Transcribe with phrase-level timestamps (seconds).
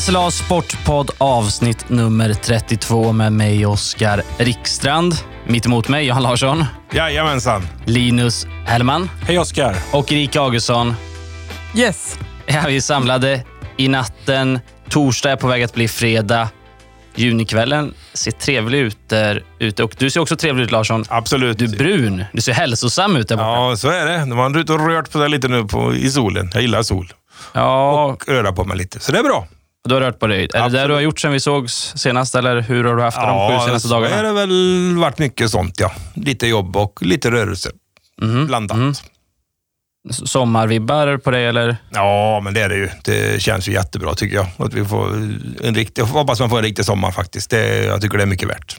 [0.00, 5.14] SLA Sportpodd avsnitt nummer 32 med mig Oskar Rikstrand.
[5.46, 7.66] Mitt emot mig Johan Larsson, Jajamensan.
[7.84, 9.76] Linus Hellman Hej Oskar.
[9.92, 10.94] och Erika Augustsson.
[11.76, 12.18] Yes.
[12.46, 13.42] Ja, vi är samlade
[13.76, 14.60] i natten.
[14.88, 16.48] Torsdag är på väg att bli fredag.
[17.14, 19.84] Junikvällen ser trevlig ut där ute.
[19.84, 21.04] Och du ser också trevlig ut Larsson.
[21.08, 21.58] Absolut.
[21.58, 22.24] Du är brun.
[22.32, 23.48] Du ser hälsosam ut där borta.
[23.48, 24.18] Ja, så är det.
[24.18, 26.50] De har ute och rört på sig lite nu på, i solen.
[26.52, 27.12] Jag gillar sol.
[27.52, 29.00] Ja, Och röra på mig lite.
[29.00, 29.46] Så det är bra.
[29.88, 30.42] Du har rört på dig.
[30.44, 30.82] Är det Absolut.
[30.82, 33.50] det du har gjort sen vi sågs senast eller hur har du haft det de
[33.60, 34.14] sju senaste dagarna?
[34.16, 35.92] är det väl varit mycket sånt ja.
[36.14, 37.70] Lite jobb och lite rörelse.
[38.22, 38.78] Mhm, Blandat.
[40.10, 41.76] S- Sommarvibbar på dig eller?
[41.90, 42.88] Ja, men det är det ju.
[43.04, 44.46] Det känns ju jättebra tycker jag.
[44.58, 45.06] Att vi får
[45.64, 47.50] en riktig, jag hoppas man får en riktig sommar faktiskt.
[47.50, 48.76] Det, jag tycker det är mycket värt.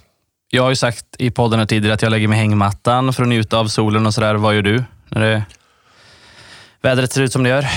[0.50, 3.30] Jag har ju sagt i podden tidigare att jag lägger mig i hängmattan för att
[3.30, 4.36] njuta av solen och sådär.
[4.36, 5.44] Vad gör du när det
[6.82, 7.68] vädret ser ut som det gör?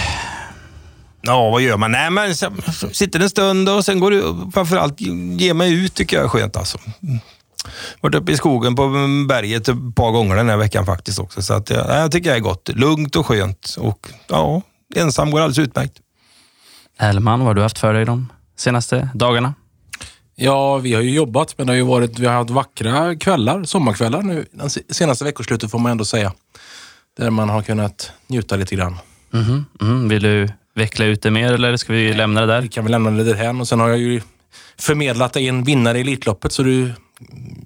[1.22, 1.92] Ja, vad gör man?
[1.92, 2.50] Nej, men så-
[2.92, 5.00] sitter en stund och sen går du framförallt
[5.40, 6.78] ge mig ut tycker jag är skönt alltså.
[8.00, 8.88] Varit uppe i skogen på
[9.28, 11.42] berget ett par gånger den här veckan faktiskt också.
[11.42, 12.68] Så att, ja, jag tycker det är gott.
[12.68, 14.62] Lugnt och skönt och ja,
[14.96, 15.96] ensam går alldeles utmärkt.
[16.98, 19.54] Hellman, vad har du haft för dig de senaste dagarna?
[20.34, 23.64] Ja, vi har ju jobbat, men det har ju varit, vi har haft vackra kvällar,
[23.64, 24.46] sommarkvällar nu.
[24.52, 26.32] Den se- senaste veckoslutet får man ändå säga.
[27.18, 28.96] Där man har kunnat njuta lite grann.
[29.30, 30.08] Mhm, mhm.
[30.08, 32.60] Vill du veckla ut det mer eller ska vi lämna det där?
[32.60, 34.20] Vi kan väl lämna det därhän och sen har jag ju
[34.78, 36.92] förmedlat en vinnare i Elitloppet så du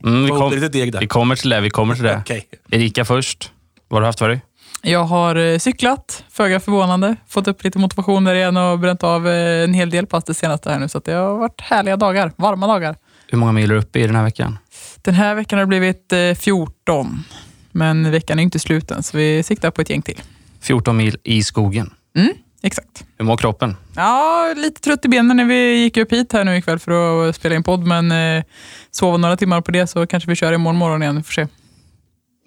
[0.04, 1.00] Mm, vi, får kom, lite deg där.
[1.00, 1.60] vi kommer till det.
[1.60, 2.16] Vi kommer till det.
[2.20, 2.46] Okej.
[2.70, 3.52] Erika först.
[3.88, 4.40] Vad har du haft för dig?
[4.82, 7.16] Jag har eh, cyklat, föga förvånande.
[7.28, 10.34] Fått upp lite motivation där igen och bränt av eh, en hel del pass det
[10.34, 10.88] senaste här nu.
[10.88, 12.96] Så att det har varit härliga dagar, varma dagar.
[13.28, 14.58] Hur många mil är du uppe i den här veckan?
[15.02, 17.24] Den här veckan har det blivit eh, 14.
[17.72, 20.20] Men veckan är inte slut än, så vi siktar på ett gäng till.
[20.60, 21.90] 14 mil i skogen.
[22.16, 22.32] Mm,
[22.64, 23.04] exakt.
[23.18, 23.76] Hur mår kroppen?
[23.96, 27.36] Ja, lite trött i benen när vi gick upp hit här nu ikväll för att
[27.36, 28.44] spela in podd, men eh,
[28.90, 31.16] sova några timmar på det så kanske vi kör imorgon morgon igen.
[31.16, 31.46] Vi får se.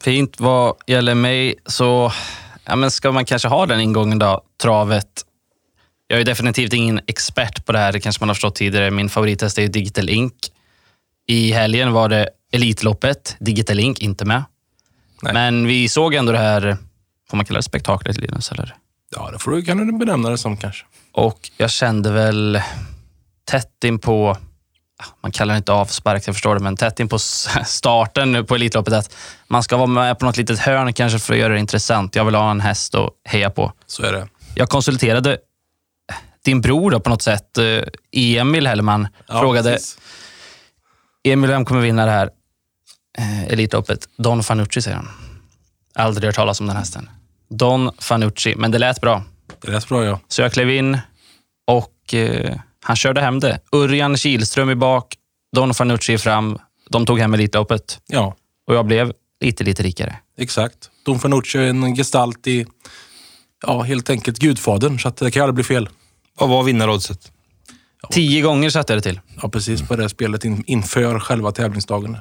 [0.03, 0.39] Fint.
[0.39, 2.11] Vad gäller mig så
[2.66, 5.23] ja, men ska man kanske ha den ingången då, travet.
[6.07, 8.91] Jag är definitivt ingen expert på det här, det kanske man har förstått tidigare.
[8.91, 10.34] Min favorithäst är ju Digital Ink.
[11.28, 14.44] I helgen var det Elitloppet, Digital Ink inte med.
[15.22, 15.34] Nej.
[15.34, 16.78] Men vi såg ändå det här,
[17.29, 18.51] får man kalla det spektaklet Linus?
[18.51, 18.75] Eller?
[19.16, 20.85] Ja, det får du, kan du benämna det som kanske.
[21.12, 22.62] Och jag kände väl
[23.45, 24.38] tätt in på,
[25.23, 27.19] man kallar det inte avspark, jag förstår det, men tätt in på
[27.66, 29.16] starten nu på Elitloppet att
[29.47, 32.16] man ska vara med på något litet hörn kanske för att göra det intressant.
[32.16, 33.73] Jag vill ha en häst att heja på.
[33.85, 34.28] Så är det.
[34.56, 35.38] Jag konsulterade
[36.44, 39.97] din bror då på något sätt, eh, Emil Hellman, Ja, frågade precis.
[41.23, 42.29] Emil, vem kommer vinna det här
[43.17, 44.09] eh, Elitloppet?
[44.17, 45.09] Don Fanucci, säger han.
[45.96, 47.09] Aldrig hört talas om den hästen.
[47.50, 49.24] Don Fanucci, men det lät bra.
[49.62, 50.19] Det lät bra ja.
[50.28, 50.97] Så jag klev in
[51.68, 53.59] och eh, han körde hem det.
[53.72, 55.16] Örjan Kihlström i bak,
[55.56, 56.59] Don Fanucci fram.
[56.90, 58.35] De tog hem Elitloppet Ja,
[58.68, 60.16] och jag blev lite, lite rikare.
[60.38, 60.90] exakt.
[61.06, 62.66] Don Fanucci är en gestalt i,
[63.68, 65.90] ja, helt enkelt gudfadern, så att det kan aldrig bli fel.
[66.40, 67.31] Vad var vinnaroddset?
[68.12, 69.19] Tio gånger satte jag det till.
[69.41, 72.18] Ja, precis på det spelet in, inför själva tävlingsdagen.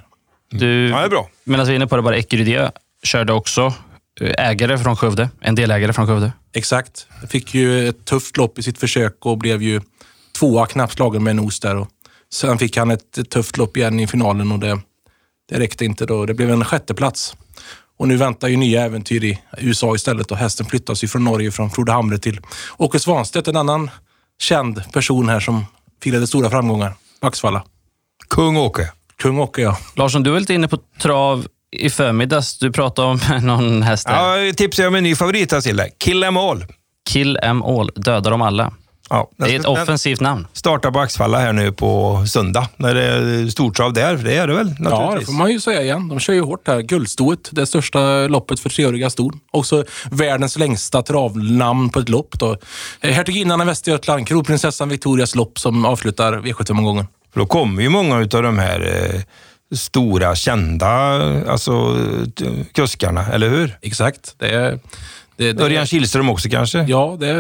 [0.50, 1.28] Du, Ja, det är bra.
[1.44, 2.70] medan vi är inne på det, bara Ecurydie
[3.02, 3.74] körde också
[4.20, 5.30] ägare från Skövde.
[5.40, 6.32] En delägare från Skövde.
[6.52, 7.06] Exakt.
[7.28, 9.80] Fick ju ett tufft lopp i sitt försök och blev ju
[10.38, 11.76] tvåa, knappt slagen med en nos där.
[11.76, 11.88] Och
[12.32, 14.80] sen fick han ett, tufft lopp igen i finalen och det,
[15.48, 16.26] det räckte inte då.
[16.26, 17.36] Det blev en sjätteplats.
[17.98, 21.50] Och nu väntar ju nya äventyr i USA istället och hästen flyttas ju från Norge,
[21.50, 22.40] från Frode Hamre till
[22.76, 23.90] Åke Svanstedt, en annan
[24.38, 25.66] känd person här som
[26.02, 26.94] firade stora framgångar.
[27.20, 27.64] Vaxfalla.
[28.28, 28.92] Kung Åke.
[29.16, 29.78] Kung Åke, ja.
[29.94, 31.46] Larsson, du var lite inne på trav
[31.76, 32.58] i förmiddags.
[32.58, 34.14] Du pratade om någon häst där.
[34.14, 35.90] Ja, jag tipsar om en ny favorithäst till dig.
[35.98, 36.64] Kill em all.
[37.10, 38.72] Kill em all, döda dem alla.
[39.10, 40.46] Ja, Det är ett offensivt namn.
[40.52, 42.68] startar på Axfalla här nu på söndag.
[42.76, 44.16] När det är stortrav där.
[44.16, 45.26] Det är det väl Ja, det naturligtvis.
[45.26, 46.08] får man ju säga igen.
[46.08, 46.80] De kör ju hårt här.
[46.80, 49.40] Guldstoet, det största loppet för treåriga ston.
[49.52, 52.38] Också världens längsta travnamn på ett lopp.
[52.38, 52.56] Då.
[53.00, 57.06] Eh, Hertiginnan av Västergötland, kronprinsessan Victorias lopp som avslutar V75-omgången.
[57.32, 59.20] För då kommer ju många av de här eh,
[59.74, 60.88] stora kända
[61.50, 61.96] alltså,
[62.72, 63.78] kuskarna, eller hur?
[63.82, 64.34] Exakt.
[64.38, 64.78] Det är,
[65.36, 66.84] det, det, Örjan Kihlström också kanske?
[66.88, 67.36] Ja, det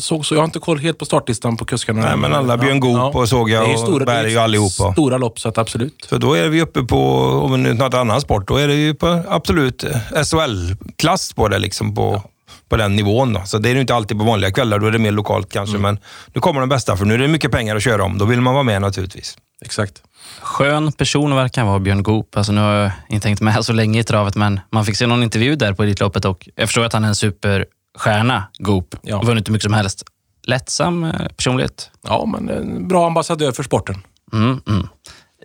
[0.00, 0.34] såg så.
[0.34, 2.00] Jag har inte koll helt på startlistan på kuskarna.
[2.00, 4.92] Nej, men alla Björn Goop och såg jag och stora, Berg och allihopa.
[4.92, 6.06] Stora lopp, så att absolut.
[6.08, 8.74] Så då är vi uppe på, om det är något annan sport, då är det
[8.74, 9.84] ju på absolut
[10.24, 12.22] SHL-klass på det, liksom på,
[12.70, 13.32] på den nivån.
[13.32, 13.42] Då.
[13.44, 15.78] Så det är ju inte alltid på vanliga kvällar, då är det mer lokalt kanske.
[15.78, 15.98] Men
[16.34, 18.18] nu kommer de bästa, för nu är det mycket pengar att köra om.
[18.18, 19.38] Då vill man vara med naturligtvis.
[19.64, 20.02] Exakt.
[20.40, 22.36] Skön person verkar vara, Björn Goop.
[22.36, 25.06] Alltså, nu har jag inte hängt med så länge i travet, men man fick se
[25.06, 28.94] någon intervju där på Elitloppet och jag förstår att han är en superstjärna, Goop.
[29.02, 29.22] Ja.
[29.22, 30.04] Vunnit hur mycket som helst.
[30.46, 31.90] lättsam eh, personlighet.
[32.02, 34.02] Ja, men en bra ambassadör för sporten.
[34.32, 34.86] Mm, mm.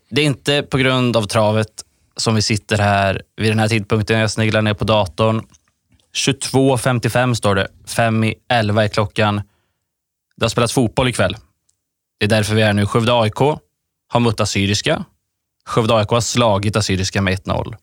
[0.09, 1.67] Det är inte på grund av travet
[2.17, 4.19] som vi sitter här vid den här tidpunkten.
[4.19, 5.41] Jag sneglar ner på datorn.
[6.15, 7.67] 22.55 står det.
[7.87, 9.41] 5 i 11 är klockan.
[10.35, 11.37] Det har spelats fotboll ikväll.
[12.19, 12.85] Det är därför vi är nu.
[12.85, 13.39] Skövde AIK
[14.07, 15.05] har mött Assyriska.
[15.65, 17.75] Skövde AIK har slagit Assyriska med 1-0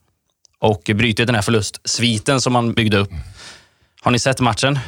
[0.58, 3.10] och brutit den här förlustsviten som man byggde upp.
[4.00, 4.78] Har ni sett matchen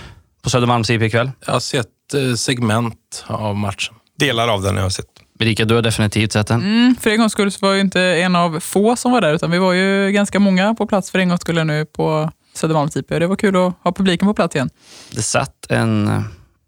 [0.42, 1.30] på Södermalms IP ikväll?
[1.46, 3.94] Jag har sett eh, segment av matchen.
[4.18, 5.06] Delar av den har jag sett.
[5.38, 6.60] Erika, du har definitivt sett den.
[6.62, 9.34] Mm, för en gångs skull så var jag inte en av få som var där,
[9.34, 12.96] utan vi var ju ganska många på plats för en gångs skull nu på Södermalms
[12.96, 13.08] IP.
[13.08, 14.70] Det var kul att ha publiken på plats igen.
[15.10, 16.22] Det satt en eh,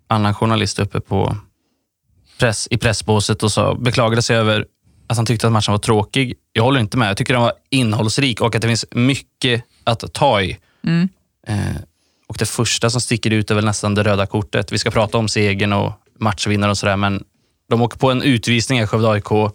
[0.09, 1.37] annan journalist uppe på
[2.39, 4.67] press, i pressbåset och sa, beklagade sig över
[5.07, 6.35] att han tyckte att matchen var tråkig.
[6.53, 7.09] Jag håller inte med.
[7.09, 10.59] Jag tycker den var innehållsrik och att det finns mycket att ta i.
[10.87, 11.09] Mm.
[11.47, 11.77] Eh,
[12.29, 14.73] och Det första som sticker ut är väl nästan det röda kortet.
[14.73, 17.25] Vi ska prata om segern och matchvinnare och sådär, men
[17.69, 19.53] de åker på en utvisning i Skövde AIK.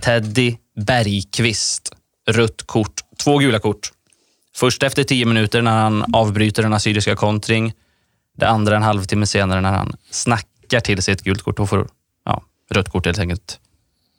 [0.00, 1.92] Teddy Bergqvist,
[2.30, 3.00] rött kort.
[3.18, 3.92] Två gula kort.
[4.56, 7.72] Först efter tio minuter när han avbryter den assyriska kontring.
[8.36, 11.88] Det andra en halvtimme senare när han snackar till sig ett gult kort och får
[12.24, 13.60] ja, rött kort helt enkelt.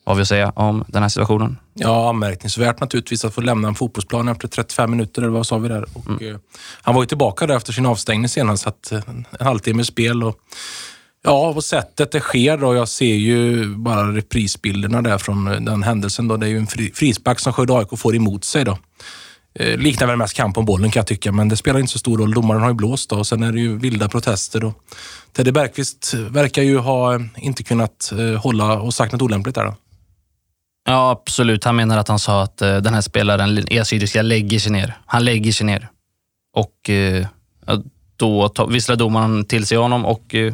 [0.03, 1.57] Vad har vi att säga om den här situationen?
[1.73, 5.69] Ja, anmärkningsvärt naturligtvis att få lämna en fotbollsplan efter 35 minuter, eller vad sa vi
[5.69, 5.85] där?
[5.93, 6.37] Och, eh,
[6.81, 10.23] han var ju tillbaka där efter sin avstängning senast, så att, eh, en halvtimme spel.
[10.23, 10.39] Och,
[11.23, 12.75] ja, och sättet det sker då.
[12.75, 16.27] Jag ser ju bara reprisbilderna där från eh, den händelsen.
[16.27, 16.37] Då.
[16.37, 18.65] Det är ju en fri, frispark som Skövde AIK får emot sig.
[18.65, 18.77] Då.
[19.59, 21.99] Eh, liknar väl mest kamp om bollen kan jag tycka, men det spelar inte så
[21.99, 22.33] stor roll.
[22.33, 24.63] Domaren har ju blåst då, och sen är det ju vilda protester.
[24.63, 24.73] Och
[25.33, 29.65] Teddy Bergqvist verkar ju ha eh, inte kunnat eh, hålla och sagt något olämpligt där.
[29.65, 29.75] Då.
[30.85, 31.63] Ja, absolut.
[31.63, 34.97] Han menar att han sa att eh, den här spelaren, e-syriska, lägger sig ner.
[35.05, 35.89] Han lägger sig ner.
[36.53, 37.27] Och eh,
[38.15, 40.53] då visslar domaren till sig honom och eh,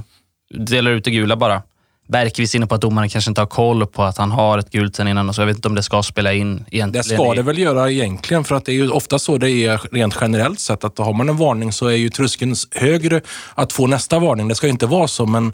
[0.54, 1.62] delar ut det gula bara.
[2.08, 4.96] Bergqvist inne på att domaren kanske inte har koll på att han har ett gult
[4.96, 5.30] sen innan.
[5.30, 6.92] Och så jag vet inte om det ska spela in egentligen.
[6.92, 9.82] Det ska det väl göra egentligen, för att det är ju ofta så det är
[9.92, 10.84] rent generellt sett.
[10.84, 13.22] Att har man en varning så är ju tröskeln högre
[13.56, 14.48] att få nästa varning.
[14.48, 15.54] Det ska ju inte vara så, men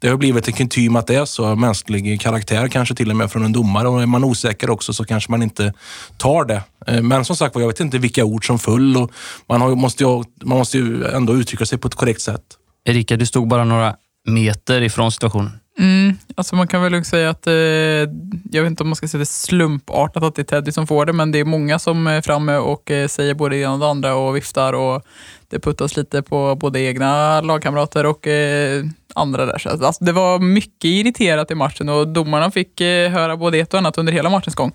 [0.00, 1.54] det har blivit en kutym att det är så.
[1.54, 3.88] Mänsklig karaktär kanske till och med från en domare.
[3.88, 5.72] Och är man osäker också så kanske man inte
[6.16, 6.62] tar det.
[6.86, 9.10] Eh, Men som sagt jag vet inte vilka ord som föll och
[9.48, 12.42] man, har, måste, ju, man måste ju ändå uttrycka sig på ett korrekt sätt.
[12.84, 13.94] Erika, du stod bara några
[14.28, 15.59] meter ifrån situationen.
[15.80, 19.08] Mm, alltså man kan väl lugnt säga att, eh, jag vet inte om man ska
[19.08, 22.06] säga det slumpartat att det är Teddy som får det, men det är många som
[22.06, 25.02] är framme och eh, säger både det ena och det andra och viftar och
[25.48, 28.84] det puttas lite på både egna lagkamrater och eh,
[29.14, 29.58] andra där.
[29.58, 33.74] Så alltså, det var mycket irriterat i matchen och domarna fick eh, höra både ett
[33.74, 34.72] och annat under hela matchens gång.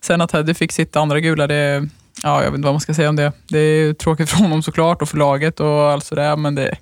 [0.00, 1.88] Sen att Teddy fick sitt andra gula, det,
[2.22, 3.32] ja, jag vet inte vad man ska säga om det.
[3.48, 6.76] Det är tråkigt för honom såklart och för laget och allt sådär, men det,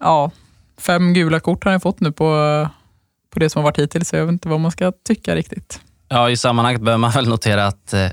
[0.00, 0.30] ja,
[0.78, 2.68] fem gula kort har han fått nu på,
[3.38, 5.80] på det som har varit hittills, så jag vet inte vad man ska tycka riktigt.
[6.08, 8.06] Ja, i sammanhanget bör man väl notera att eh,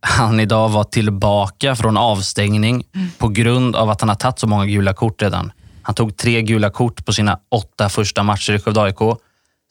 [0.00, 2.84] han idag var tillbaka från avstängning
[3.18, 5.52] på grund av att han har tagit så många gula kort redan.
[5.82, 9.18] Han tog tre gula kort på sina åtta första matcher i Skövde AIK,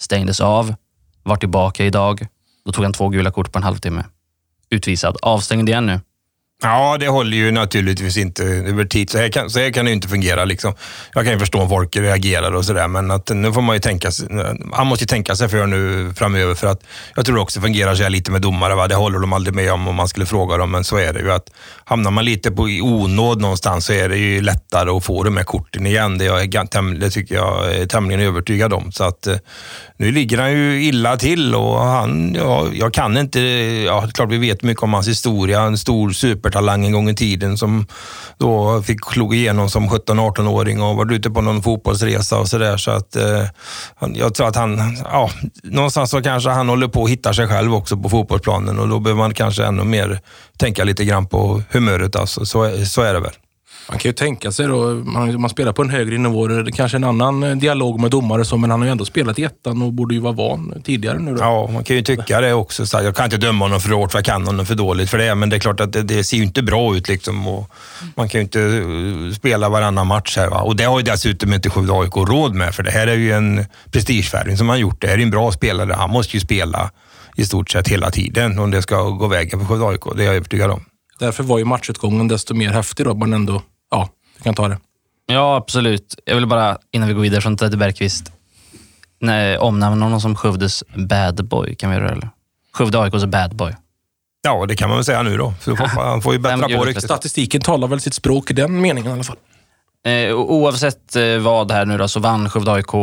[0.01, 0.75] stängdes av,
[1.23, 2.27] var tillbaka idag.
[2.65, 4.03] Då tog han två gula kort på en halvtimme.
[4.69, 5.17] Utvisad.
[5.21, 5.99] Avstängd igen nu.
[6.63, 9.09] Ja, det håller ju naturligtvis inte över tid.
[9.09, 10.45] Så här kan, så här kan det ju inte fungera.
[10.45, 10.73] Liksom.
[11.13, 13.80] Jag kan ju förstå om folk reagerar och sådär, men att, nu får man ju
[13.80, 14.28] tänka sig,
[14.73, 16.56] han måste ju tänka sig för nu framöver.
[16.56, 16.83] För att
[17.16, 18.75] jag tror också det fungerar så här lite med domare.
[18.75, 18.87] Va?
[18.87, 21.19] Det håller de aldrig med om om man skulle fråga dem, men så är det
[21.19, 21.31] ju.
[21.31, 21.49] att
[21.85, 25.37] Hamnar man lite på i onåd någonstans så är det ju lättare att få de
[25.37, 26.18] här korten igen.
[26.18, 28.92] Det, jag är, det tycker jag är tämligen övertygad om.
[28.92, 29.37] Så att, eh,
[29.97, 33.39] nu ligger han ju illa till och han, ja, jag kan inte,
[33.85, 35.61] ja, det är klart vi vet mycket om hans historia.
[35.61, 37.85] En stor super supertalang en gång i tiden som
[38.37, 42.77] då fick slog igenom som 17-18-åring och var ute på någon fotbollsresa och sådär.
[42.77, 43.45] Så att, eh,
[44.15, 45.29] jag tror att han, ja,
[45.63, 48.99] någonstans så kanske han håller på att hitta sig själv också på fotbollsplanen och då
[48.99, 50.19] behöver man kanske ännu mer
[50.57, 52.15] tänka lite grann på humöret.
[52.15, 52.45] Alltså.
[52.45, 53.33] Så, så är det väl.
[53.89, 56.71] Man kan ju tänka sig då, man, man spelar på en högre nivå, det är
[56.71, 59.43] kanske en annan eh, dialog med domare, så, men han har ju ändå spelat i
[59.43, 61.35] ettan och borde ju vara van tidigare nu.
[61.35, 61.41] Då.
[61.41, 62.85] Ja, man kan ju tycka det också.
[62.85, 65.17] Så jag kan inte döma honom för hårt, för jag kan honom för dåligt för
[65.17, 65.35] det.
[65.35, 67.07] Men det är klart att det, det ser ju inte bra ut.
[67.07, 67.65] Liksom,
[68.15, 70.49] man kan ju inte eh, spela varannan match här.
[70.49, 70.61] Va?
[70.61, 73.31] Och det har ju dessutom inte Skövde AIK råd med, för det här är ju
[73.31, 75.01] en prestigevärvning som han gjort.
[75.01, 75.93] Det här är en bra spelare.
[75.93, 76.91] Han måste ju spela
[77.35, 80.01] i stort sett hela tiden om det ska gå vägen för Skövde AIK.
[80.15, 80.85] Det är jag övertygad om.
[81.19, 84.77] Därför var ju matchutgången desto mer häftig då, man ändå, ja, vi kan ta det.
[85.25, 86.19] Ja, absolut.
[86.25, 88.31] Jag vill bara, innan vi går vidare från Teddy Bergqvist,
[89.19, 91.75] nej, omnämna honom som Skövdes bad boy.
[91.75, 92.11] Kan vi göra det?
[92.11, 92.29] Eller?
[92.73, 93.75] Skövde AIKs bad boy.
[94.41, 95.53] Ja, det kan man väl säga nu då.
[95.61, 97.03] Får, han får ju bättra på ryktet.
[97.03, 99.37] Statistiken talar väl sitt språk i den meningen i alla fall.
[100.05, 102.93] Eh, oavsett eh, vad här nu då, så vann Skövde AIK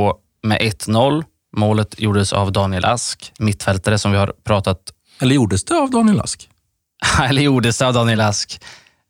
[0.43, 1.25] med 1-0.
[1.57, 4.79] Målet gjordes av Daniel Ask, mittfältare som vi har pratat
[5.21, 6.49] Eller gjordes det av Daniel Ask?
[7.29, 8.61] eller gjordes det av Daniel Ask.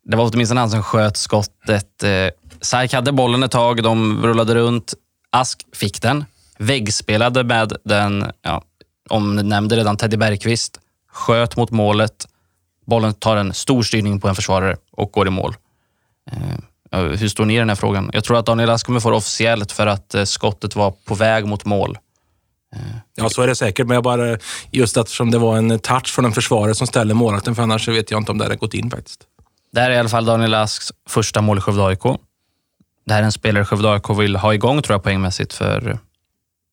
[0.07, 2.03] Det var åtminstone han som sköt skottet.
[2.03, 2.29] Eh,
[2.61, 4.93] Saik hade bollen ett tag, de rullade runt.
[5.29, 6.25] Ask fick den,
[6.57, 8.63] väggspelade med den, ja,
[9.09, 10.79] omnämnde redan Teddy Bergqvist,
[11.11, 12.27] sköt mot målet.
[12.85, 15.55] Bollen tar en stor styrning på en försvarare och går i mål.
[16.31, 18.09] Eh, hur står ni i den här frågan?
[18.13, 21.15] Jag tror att Daniel Ask kommer få det officiellt för att eh, skottet var på
[21.15, 21.97] väg mot mål.
[23.15, 23.87] Ja, så är det säkert.
[23.87, 24.37] Men jag bara,
[24.71, 28.11] just eftersom det var en touch från en försvarare som ställer målvakten, för annars vet
[28.11, 29.27] jag inte om det hade gått in faktiskt.
[29.77, 32.03] Det här är i alla fall Daniel Asks första mål i Skövde AIK.
[33.05, 35.53] Det här är en spelare Skövde AIK vill ha igång tror jag poängmässigt.
[35.53, 35.99] För,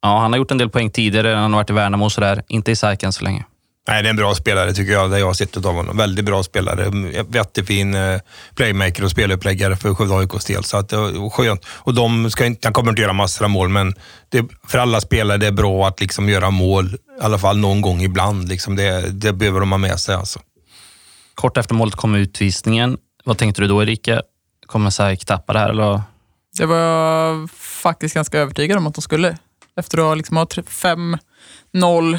[0.03, 2.43] ja, han har gjort en del poäng tidigare, han har varit i Värnamo och sådär.
[2.49, 3.45] Inte i Sarken så länge.
[3.89, 5.97] Nej, det är en bra spelare tycker jag, det jag har sett av honom.
[5.97, 6.91] Väldigt bra spelare.
[7.35, 8.21] Jättefin eh,
[8.55, 10.65] playmaker och speluppläggare för Skövde AIKs del.
[10.65, 11.67] Så att, eh, det var skönt.
[11.69, 13.95] Och de ska inte, han kommer inte göra massor av mål, men
[14.29, 16.87] det, för alla spelare det är bra att liksom göra mål,
[17.21, 18.49] i alla fall någon gång ibland.
[18.49, 20.15] Liksom det, det behöver de ha med sig.
[20.15, 20.41] Alltså.
[21.35, 22.99] Kort efter målet kom utvisningen.
[23.25, 24.23] Vad tänkte du då Erika?
[24.67, 25.71] Kommer SAIK tappa det här?
[25.71, 26.03] Eller?
[26.59, 29.37] Det var jag faktiskt ganska övertygad om att de skulle.
[29.77, 32.19] Efter att liksom ha 5-0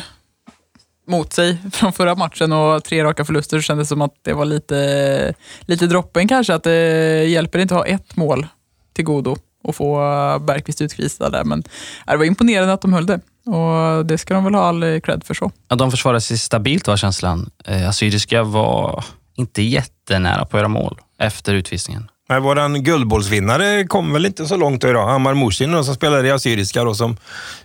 [1.07, 4.33] mot sig från förra matchen och tre raka förluster så kändes det som att det
[4.33, 6.53] var lite, lite droppen kanske.
[6.53, 8.47] Att det hjälper inte att ha ett mål
[8.93, 9.95] till godo och få
[10.39, 11.43] Bergqvist utvisad där.
[11.43, 11.59] Men
[12.07, 15.01] äh, det var imponerande att de höll det och det ska de väl ha all
[15.01, 15.51] cred för så.
[15.67, 17.49] Ja, de försvarade sig stabilt var känslan.
[17.65, 19.03] Eh, Assyriska var
[19.35, 22.09] inte jättenära på att göra mål efter utvisningen.
[22.29, 25.09] Men våran guldbollsvinnare kom väl inte så långt idag.
[25.09, 27.17] Ammar Musin då, som spelade i Assyriska och som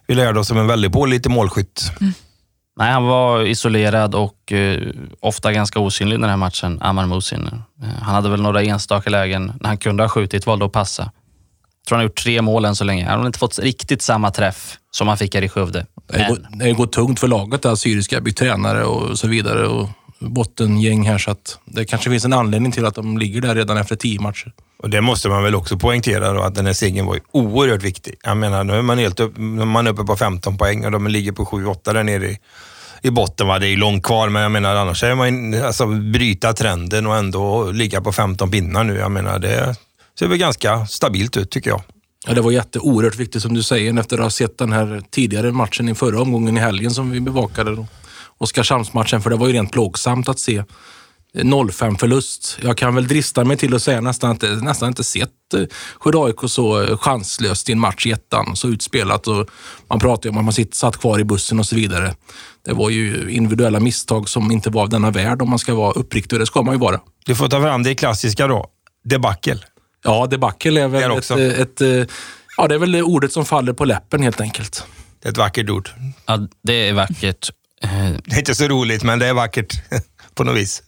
[0.07, 1.93] vi lärde oss som en väldigt pålitlig målskytt.
[2.77, 4.81] Nej, han var isolerad och eh,
[5.21, 7.47] ofta ganska osynlig i den här matchen, Amar Musin.
[7.83, 11.11] Eh, han hade väl några enstaka lägen när han kunde ha skjutit, valde att passa.
[11.83, 13.07] Jag tror han har gjort tre mål än så länge.
[13.07, 15.87] Han har inte fått riktigt samma träff som han fick här i Skövde.
[16.07, 19.67] Det går, det går tungt för laget, det Assyriska, bytt tränare och så vidare.
[19.67, 19.89] Och
[20.21, 23.77] bottengäng här, så att det kanske finns en anledning till att de ligger där redan
[23.77, 24.53] efter tio matcher.
[24.83, 27.83] Och det måste man väl också poängtera då, att den här segern var ju oerhört
[27.83, 28.15] viktig.
[28.23, 31.07] Jag menar, nu är man, helt upp, man är uppe på 15 poäng och de
[31.07, 32.39] ligger på 7-8 där nere i,
[33.03, 33.47] i botten.
[33.47, 33.59] Va?
[33.59, 37.71] Det är långt kvar, men jag menar annars är man alltså, bryta trenden och ändå
[37.71, 38.97] ligga på 15 pinnar nu.
[38.97, 39.77] Jag menar, det
[40.21, 41.83] ser väl ganska stabilt ut tycker jag.
[42.27, 45.03] Ja, det var jätte, oerhört viktigt som du säger efter att ha sett den här
[45.11, 47.77] tidigare matchen i förra omgången i helgen som vi bevakade.
[47.77, 47.87] då.
[48.39, 50.65] Oskarshamnsmatchen, för det var ju rent plågsamt att se
[51.35, 52.59] 0-5 förlust.
[52.63, 55.63] Jag kan väl drista mig till att säga nästan att nästan inte sett eh,
[55.99, 59.27] Skövde AIK så eh, chanslöst i en match i ettan, så utspelat.
[59.29, 59.49] Och
[59.89, 62.15] man pratar ju om att man sitt, satt kvar i bussen och så vidare.
[62.65, 65.93] Det var ju individuella misstag som inte var av denna värld om man ska vara
[65.93, 67.01] uppriktig och det ska man ju vara.
[67.27, 68.67] Du får ta fram det klassiska då.
[69.05, 69.70] Debacle.
[70.03, 71.41] Ja, debacle är väl ett, också.
[71.41, 72.05] eh, ett, eh,
[72.57, 74.85] ja, det är väl det ordet som faller på läppen helt enkelt.
[75.23, 75.91] Det är ett vackert ord.
[76.27, 77.51] Ja, det är vackert.
[78.25, 79.75] Det är inte så roligt, men det är vackert
[80.35, 80.83] på något vis.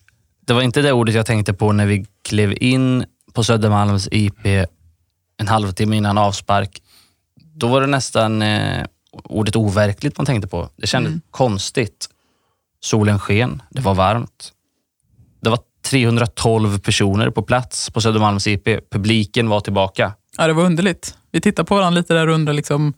[0.46, 4.46] Det var inte det ordet jag tänkte på när vi klev in på Södermalms IP
[5.36, 6.82] en halvtimme innan avspark.
[7.54, 8.84] Då var det nästan eh,
[9.24, 10.68] ordet overkligt man tänkte på.
[10.76, 12.08] Det kändes konstigt.
[12.80, 14.52] Solen sken, det var varmt.
[15.40, 18.68] Det var 312 personer på plats på Södermalms IP.
[18.90, 20.12] Publiken var tillbaka.
[20.38, 21.14] Ja, det var underligt.
[21.32, 22.94] Vi tittade på varandra lite där och undrade liksom,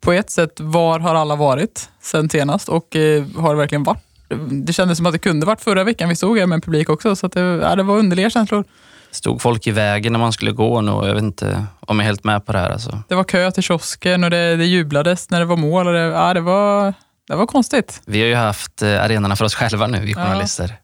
[0.00, 4.02] på ett sätt, var har alla varit sen senast och eh, har det verkligen varit?
[4.50, 6.88] Det kändes som att det kunde varit förra veckan vi stod här med en publik
[6.88, 8.64] också, så att det, ja, det var underliga känslor.
[9.10, 12.06] Stod folk i vägen när man skulle gå nu jag vet inte om jag är
[12.06, 12.70] helt med på det här.
[12.70, 13.02] Alltså.
[13.08, 15.86] Det var kö till kiosken och det, det jublades när det var mål.
[15.86, 16.94] Och det, ja, det, var,
[17.28, 18.02] det var konstigt.
[18.06, 20.78] Vi har ju haft eh, arenorna för oss själva nu, vi Ja.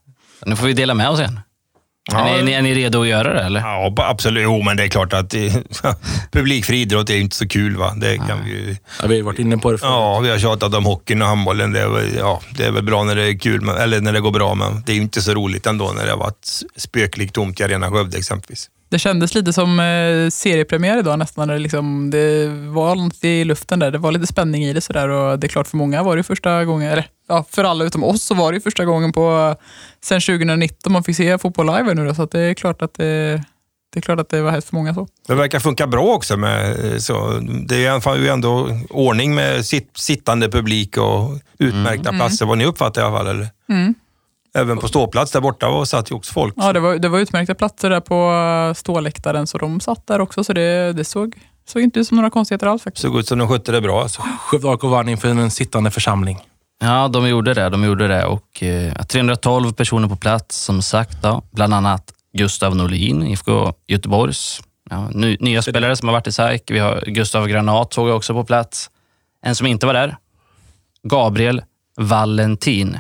[0.47, 1.41] Nu får vi dela med oss igen.
[2.13, 2.29] Ja.
[2.29, 3.61] Är, ni, är, ni, redo att göra det eller?
[3.61, 4.43] Ja, absolut.
[4.43, 5.35] Jo, men det är klart att
[6.33, 7.77] publikfri idrott är inte så kul.
[7.77, 7.95] va.
[7.97, 8.77] Det kan vi ju...
[9.03, 9.91] Ja, vi har varit inne på det förut.
[9.93, 11.73] Ja, vi har tjatat om hockeyn och handbollen.
[11.73, 14.13] Det är, väl, ja, det är väl bra när det är kul, men, eller när
[14.13, 17.35] det går bra, men det är inte så roligt ändå när det har varit spökligt
[17.35, 18.71] tomt i Arena Skövde exempelvis.
[18.95, 21.49] Det kändes lite som eh, seriepremiär idag nästan.
[21.49, 23.91] När det, liksom, det var något i luften där.
[23.91, 26.23] Det var lite spänning i det sådär och det är klart för många var det
[26.23, 29.57] första gången, eller ja, för alla utom oss så var det första gången på
[30.05, 32.95] sen 2019 man fick se fotboll live nu då, så att det är klart att
[32.95, 33.45] det,
[33.93, 35.09] det är klart att det var hett för många så.
[35.27, 36.37] Det verkar funka bra också.
[36.37, 42.47] Med, eh, så, det är ju ändå ordning med sitt, sittande publik och utmärkta platser,
[42.47, 43.27] vad ni uppfattar i alla fall.
[43.27, 43.49] Eller?
[43.69, 43.95] Mm.
[44.59, 46.55] Även på ståplats där borta var satt ju också folk.
[46.57, 48.33] Ja, det var, det var utmärkta platser där på
[48.69, 52.17] eh, ståläktaren så de satt där också så det, det såg, såg inte ut som
[52.17, 53.03] några konstigheter alls faktiskt.
[53.03, 54.03] Såg ut som de skötte det bra.
[54.03, 54.23] Alltså.
[54.41, 56.39] Skövde AIK vann inför en sittande församling.
[56.81, 57.69] Ja, de gjorde det.
[57.69, 58.25] De gjorde det.
[58.27, 61.23] Och, eh, 312 personer på plats, som sagt.
[61.23, 61.43] Då.
[61.51, 64.61] Bland annat Gustav Norlin, IFK Göteborgs.
[64.91, 66.71] Ja, ny, nya spelare som har varit i SAIK.
[66.71, 68.91] Vi har Gustav Granat såg jag också på plats.
[69.43, 70.17] En som inte var där,
[71.03, 71.63] Gabriel
[71.97, 72.99] Valentin.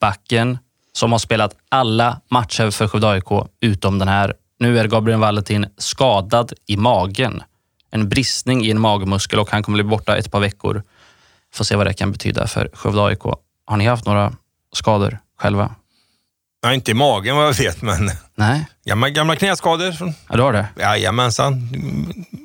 [0.00, 0.58] Mittbacken
[0.92, 4.34] som har spelat alla matcher för Skövde AIK utom den här.
[4.58, 7.42] Nu är Gabriel Valentin skadad i magen.
[7.90, 10.82] En bristning i en magmuskel och han kommer bli borta ett par veckor.
[11.54, 13.22] Får se vad det kan betyda för Skövde AIK.
[13.66, 14.32] Har ni haft några
[14.72, 15.74] skador själva?
[16.62, 19.94] Nej, inte i magen vad jag vet, men Nej, gamla, gamla knäskador.
[20.28, 20.66] ja, du har det.
[20.76, 21.68] Jajamensan.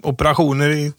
[0.03, 0.93] Operationer i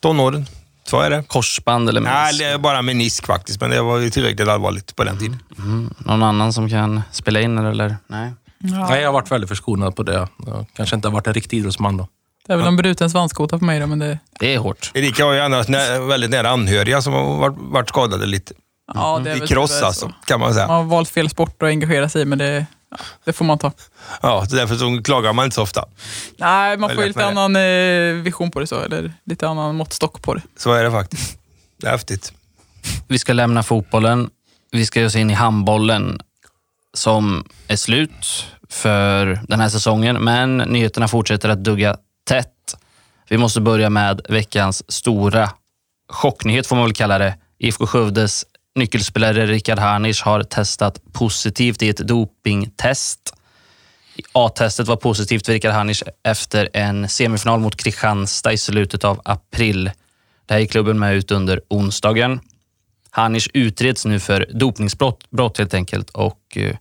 [0.00, 0.46] tonåren.
[0.86, 1.24] Så är det.
[1.28, 2.38] Korsband eller Nej, menisk?
[2.40, 5.42] det är bara menisk faktiskt, men det var ju tillräckligt allvarligt på den tiden.
[5.58, 5.94] Mm.
[5.98, 7.96] Någon annan som kan spela in eller?
[8.06, 8.32] Nej.
[8.58, 10.28] Ja, Nej, jag har varit väldigt förskonad på det.
[10.46, 12.08] Jag kanske inte har varit en riktig idrottsman då.
[12.46, 14.90] det är väl en bruten svanskota för mig då, men det, Det är hårt.
[14.94, 18.54] Erika har ju annars nä, väldigt nära anhöriga som har varit, varit skadade lite.
[18.94, 20.14] ja, det är I väl kross tyvärr alltså, så.
[20.26, 20.66] kan man säga.
[20.66, 23.58] Man har valt fel sport att engagera sig i, men det, ja, det får man
[23.58, 23.72] ta.
[24.22, 25.84] Ja, därför så klagar man inte så ofta.
[26.36, 30.22] Nej, man får ju lite annan eh, vision på det så, eller lite annan måttstock
[30.22, 30.42] på det.
[30.56, 31.38] Så är det faktiskt.
[31.80, 32.32] Det är häftigt.
[33.08, 34.30] Vi ska lämna fotbollen.
[34.70, 36.20] Vi ska ge oss in i handbollen
[36.94, 41.96] som är slut för den här säsongen, men nyheterna fortsätter att dugga
[42.28, 42.76] tätt.
[43.28, 45.50] Vi måste börja med veckans stora
[46.08, 47.34] chocknyhet, får man väl kalla det.
[47.58, 48.44] IFK Skövdes
[48.76, 53.34] nyckelspelare Rickard Harnisch har testat positivt i ett dopingtest.
[54.32, 59.90] A-testet var positivt för Rickard Harnisch efter en semifinal mot Kristianstad i slutet av april.
[60.46, 62.40] Det här gick klubben med ut under onsdagen.
[63.10, 66.76] Harnisch utreds nu för dopningsbrott brott helt enkelt och eh,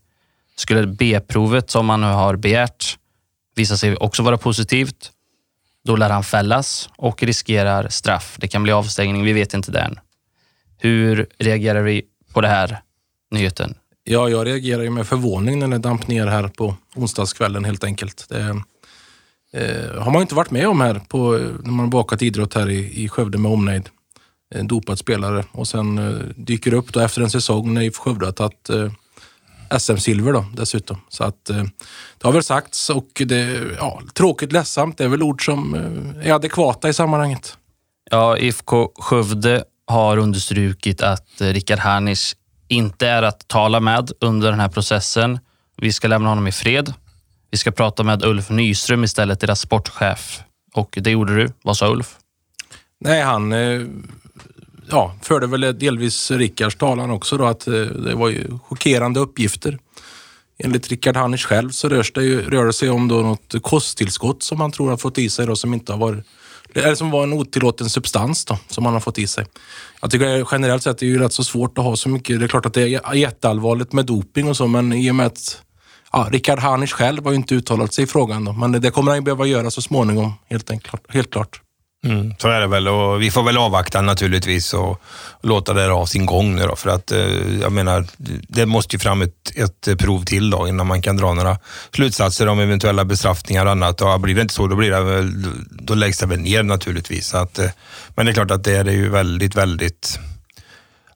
[0.56, 2.98] skulle B-provet som han nu har begärt
[3.56, 5.12] visa sig också vara positivt,
[5.86, 8.36] då lär han fällas och riskerar straff.
[8.40, 10.00] Det kan bli avstängning, vi vet inte det än.
[10.78, 12.82] Hur reagerar vi på det här
[13.32, 13.76] nyheten?
[14.04, 18.26] Ja, jag reagerar ju med förvåning när det damp ner här på onsdagskvällen helt enkelt.
[18.30, 18.62] Det
[19.54, 21.32] eh, har man ju inte varit med om här på,
[21.64, 23.90] när man bakat idrott här i, i Skövde med omnejd.
[24.56, 28.26] En dopad spelare och sen eh, dyker upp då efter en säsong när IFK Skövde
[28.26, 28.92] har tagit eh,
[29.80, 30.98] SM-silver då dessutom.
[31.10, 31.64] Så att eh,
[32.18, 36.28] det har väl sagts och det, ja, tråkigt, ledsamt, det är väl ord som eh,
[36.28, 37.58] är adekvata i sammanhanget.
[38.12, 42.36] Ja, IFK Skövde har understrukit att Richard Rickard Harnisch
[42.68, 45.40] inte är att tala med under den här processen.
[45.78, 46.94] Vi ska lämna honom i fred.
[47.52, 50.42] Vi ska prata med Ulf Nyström istället, deras sportchef.
[50.74, 51.50] Och det gjorde du.
[51.62, 52.16] Vad sa Ulf?
[53.00, 53.82] Nej, han eh,
[54.90, 59.80] ja, förde väl delvis Rickards talan också då att eh, det var ju chockerande uppgifter.
[60.58, 64.44] Enligt Rickard Hannisch själv så rör det, ju, rör det sig om då något kosttillskott
[64.44, 66.26] som han tror har fått i sig då, som inte har varit
[66.84, 69.46] eller som var en otillåten substans då, som man har fått i sig.
[70.02, 72.40] Jag tycker generellt sett det är ju rätt så svårt att ha så mycket.
[72.40, 75.26] Det är klart att det är jätteallvarligt med doping och så, men i och med
[75.26, 75.62] att
[76.12, 78.46] ja, Rickard Harnisch själv har ju inte uttalat sig i frågan.
[78.46, 81.62] Då, men det kommer han ju behöva göra så småningom, helt, enkelt, helt klart.
[82.06, 85.02] Mm, så är det väl och vi får väl avvakta naturligtvis och
[85.42, 86.76] låta det ha sin gång nu då.
[86.76, 87.20] För att eh,
[87.62, 88.06] jag menar,
[88.48, 91.58] det måste ju fram ett, ett prov till då innan man kan dra några
[91.96, 94.02] slutsatser om eventuella bestraffningar och annat.
[94.02, 95.32] Och blir det inte så, då, blir det väl,
[95.70, 97.28] då läggs det väl ner naturligtvis.
[97.28, 97.70] Så att, eh,
[98.16, 100.20] men det är klart att det är ju väldigt, väldigt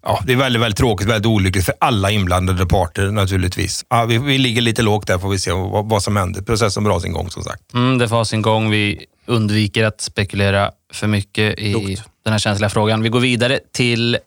[0.01, 3.85] Ja, det är väldigt, väldigt tråkigt, väldigt olyckligt för alla inblandade parter naturligtvis.
[3.89, 6.41] Ja, vi, vi ligger lite lågt där får vi se vad, vad som händer.
[6.41, 7.73] Processen får ha sin gång som sagt.
[7.73, 8.69] Mm, det får ha sin gång.
[8.69, 12.09] Vi undviker att spekulera för mycket i Klokt.
[12.23, 13.01] den här känsliga frågan.
[13.01, 14.17] Vi går vidare till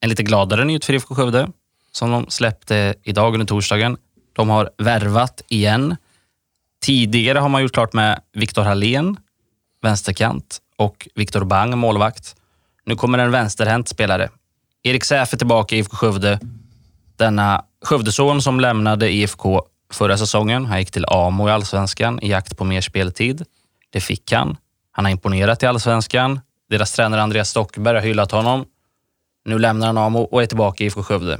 [0.00, 1.48] en lite gladare nyhet för IFK Skövde
[1.92, 3.96] som de släppte idag under torsdagen.
[4.32, 5.96] De har värvat igen.
[6.82, 9.16] Tidigare har man gjort klart med Viktor Hallén,
[9.82, 12.36] vänsterkant, och Viktor Bang, målvakt.
[12.84, 14.28] Nu kommer en vänsterhänt spelare.
[14.82, 16.40] Erik Säfer tillbaka i IFK Skövde.
[17.16, 20.66] Denna Skövdeson som lämnade IFK förra säsongen.
[20.66, 23.44] Han gick till AMO i Allsvenskan i jakt på mer speltid.
[23.90, 24.56] Det fick han.
[24.96, 26.40] Han har imponerat i Allsvenskan.
[26.70, 28.64] Deras tränare Andreas Stockberg har hyllat honom.
[29.44, 31.38] Nu lämnar han AMO och är tillbaka i IFK Skövde.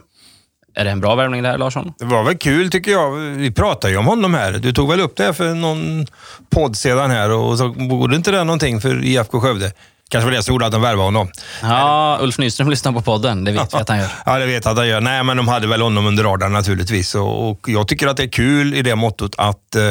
[0.75, 1.93] Är det en bra värvning det här, Larsson?
[1.99, 3.11] Det var väl kul tycker jag.
[3.17, 4.53] Vi pratade ju om honom här.
[4.53, 6.07] Du tog väl upp det här för någon
[6.51, 9.73] podd sedan här och så borde inte det någonting för IFK Skövde?
[10.15, 11.29] Kanske var det som gjorde att de värvade honom.
[11.63, 13.45] Ja, Ulf Nyström lyssnar på podden.
[13.45, 14.11] Det vet vi att han gör.
[14.27, 15.01] Ja, det vet jag att han gör.
[15.01, 17.15] Nej, men de hade väl honom under radarn naturligtvis.
[17.15, 19.91] Och, jag tycker att det är kul i det måttet att eh,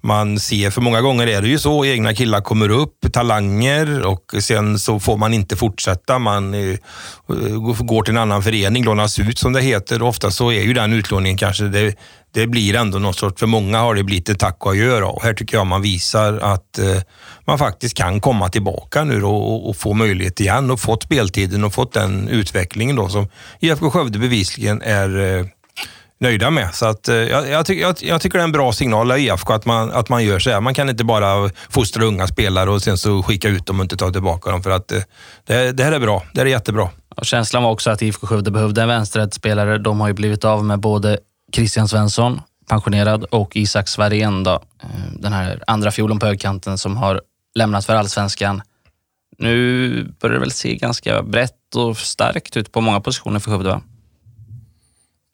[0.00, 4.34] man ser, för många gånger är det ju så, egna killar kommer upp, talanger och
[4.40, 6.18] sen så får man inte fortsätta.
[6.18, 6.78] Man eh,
[7.78, 10.02] går till en annan förening, lånas ut som det heter.
[10.02, 11.94] Ofta så är ju den utlåningen kanske, det,
[12.32, 15.02] det blir ändå något sorts, för många har det blivit ett tack och adjö.
[15.02, 17.02] Och här tycker jag man visar att eh,
[17.46, 21.64] man faktiskt kan komma tillbaka nu då och, och få möjlighet igen och fått speltiden
[21.64, 23.28] och fått den utvecklingen då som
[23.60, 25.46] IFK Skövde bevisligen är eh,
[26.22, 26.74] nöjda med.
[26.74, 29.18] Så att, eh, jag, jag, tycker, jag, jag tycker det är en bra signal av
[29.18, 30.60] IFK att man, att man gör så här.
[30.60, 33.96] Man kan inte bara fostra unga spelare och sen så skicka ut dem och inte
[33.96, 34.62] ta tillbaka dem.
[34.62, 35.02] För att, eh,
[35.46, 36.22] det, det här är bra.
[36.34, 36.88] Det här är jättebra.
[37.16, 39.78] Och känslan var också att IFK Skövde behövde en vänsterrättsspelare.
[39.78, 41.18] De har ju blivit av med både
[41.52, 44.88] Christian Svensson, pensionerad, och Isak Svarén, då, eh,
[45.18, 47.20] den här andra fiolen på högkanten som har
[47.54, 48.62] lämnat för allsvenskan.
[49.38, 53.68] Nu börjar det väl se ganska brett och starkt ut på många positioner för Skövde,
[53.68, 53.80] va?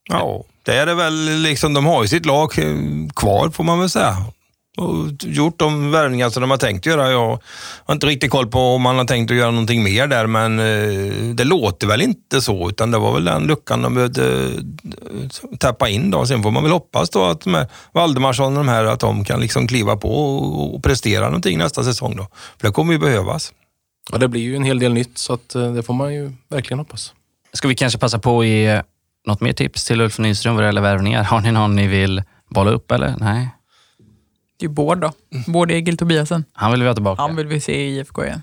[0.09, 1.75] Ja, det är det väl liksom.
[1.75, 2.77] De har ju sitt lag eh,
[3.17, 4.17] kvar får man väl säga.
[4.79, 7.11] Och gjort de värvningar som de har tänkt göra.
[7.11, 7.39] Jag
[7.85, 10.59] har inte riktigt koll på om man har tänkt att göra någonting mer där, men
[10.59, 15.59] eh, det låter väl inte så, utan det var väl den luckan de behövde eh,
[15.59, 16.11] tappa in.
[16.11, 16.27] Då.
[16.27, 17.47] Sen får man väl hoppas då att
[17.93, 20.39] Valdemarsson och de här, att de kan liksom kliva på
[20.75, 22.17] och prestera någonting nästa säsong.
[22.17, 22.27] Då.
[22.59, 23.53] För det kommer ju behövas.
[24.13, 26.79] Ja, det blir ju en hel del nytt, så att, det får man ju verkligen
[26.79, 27.15] hoppas.
[27.53, 28.83] Ska vi kanske passa på att ge
[29.27, 31.23] något mer tips till Ulf Nyström vad det gäller värvningar?
[31.23, 33.15] Har ni någon ni vill bolla upp eller?
[33.19, 33.49] Nej?
[34.59, 35.13] Det är ju Bård då.
[35.47, 36.45] Bård Egil Tobiasen.
[36.53, 37.23] Han vill vi ha tillbaka.
[37.23, 38.43] Han vill vi se i IFK igen.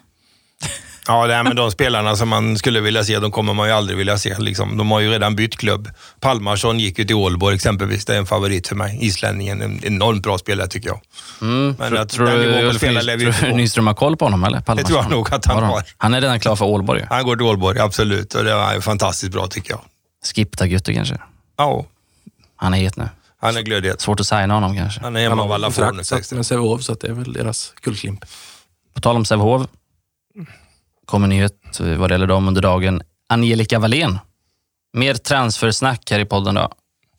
[1.08, 3.98] Ja, det men de spelarna som man skulle vilja se, de kommer man ju aldrig
[3.98, 4.40] vilja se.
[4.40, 4.78] Liksom.
[4.78, 5.90] De har ju redan bytt klubb.
[6.20, 8.06] Palmarsson gick ju till Ålborg exempelvis.
[8.06, 8.98] Det är en favorit för mig.
[9.02, 11.02] Islänningen, en enormt bra spelare tycker jag.
[11.42, 11.76] Mm.
[11.80, 14.76] Men jag tror, du Nyström har koll på honom eller?
[14.76, 15.84] Det tror jag nog att han har.
[15.98, 17.06] Han är redan klar för Ålborg.
[17.10, 18.34] Han går till Ålborg, absolut.
[18.34, 19.82] Och det var fantastiskt bra tycker jag.
[20.36, 21.18] Skipta kanske?
[21.58, 21.86] Ja.
[22.56, 23.10] Han är het nu.
[23.38, 24.02] Han är glödhet.
[24.02, 25.02] Svårt att signa honom kanske.
[25.02, 26.36] Han är hemma av alla former.
[26.36, 28.26] med Sävehof, så det är väl deras guldklimp.
[28.94, 29.68] På tal om Sävehof.
[31.06, 33.02] Kommer nyhet vad det gäller dem under dagen.
[33.30, 34.20] Angelica Wallén.
[34.94, 36.72] Mer transfersnack här i podden då.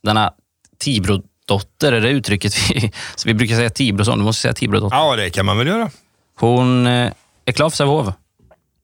[0.03, 0.33] Denna
[0.79, 2.93] Tibro-dotter, är det uttrycket vi...
[3.17, 4.97] Så vi brukar säga Tibro-son, du måste säga Tibro-dotter.
[4.97, 5.91] Ja, det kan man väl göra.
[6.39, 7.13] Hon eh,
[7.45, 8.15] är klar för Sävehof.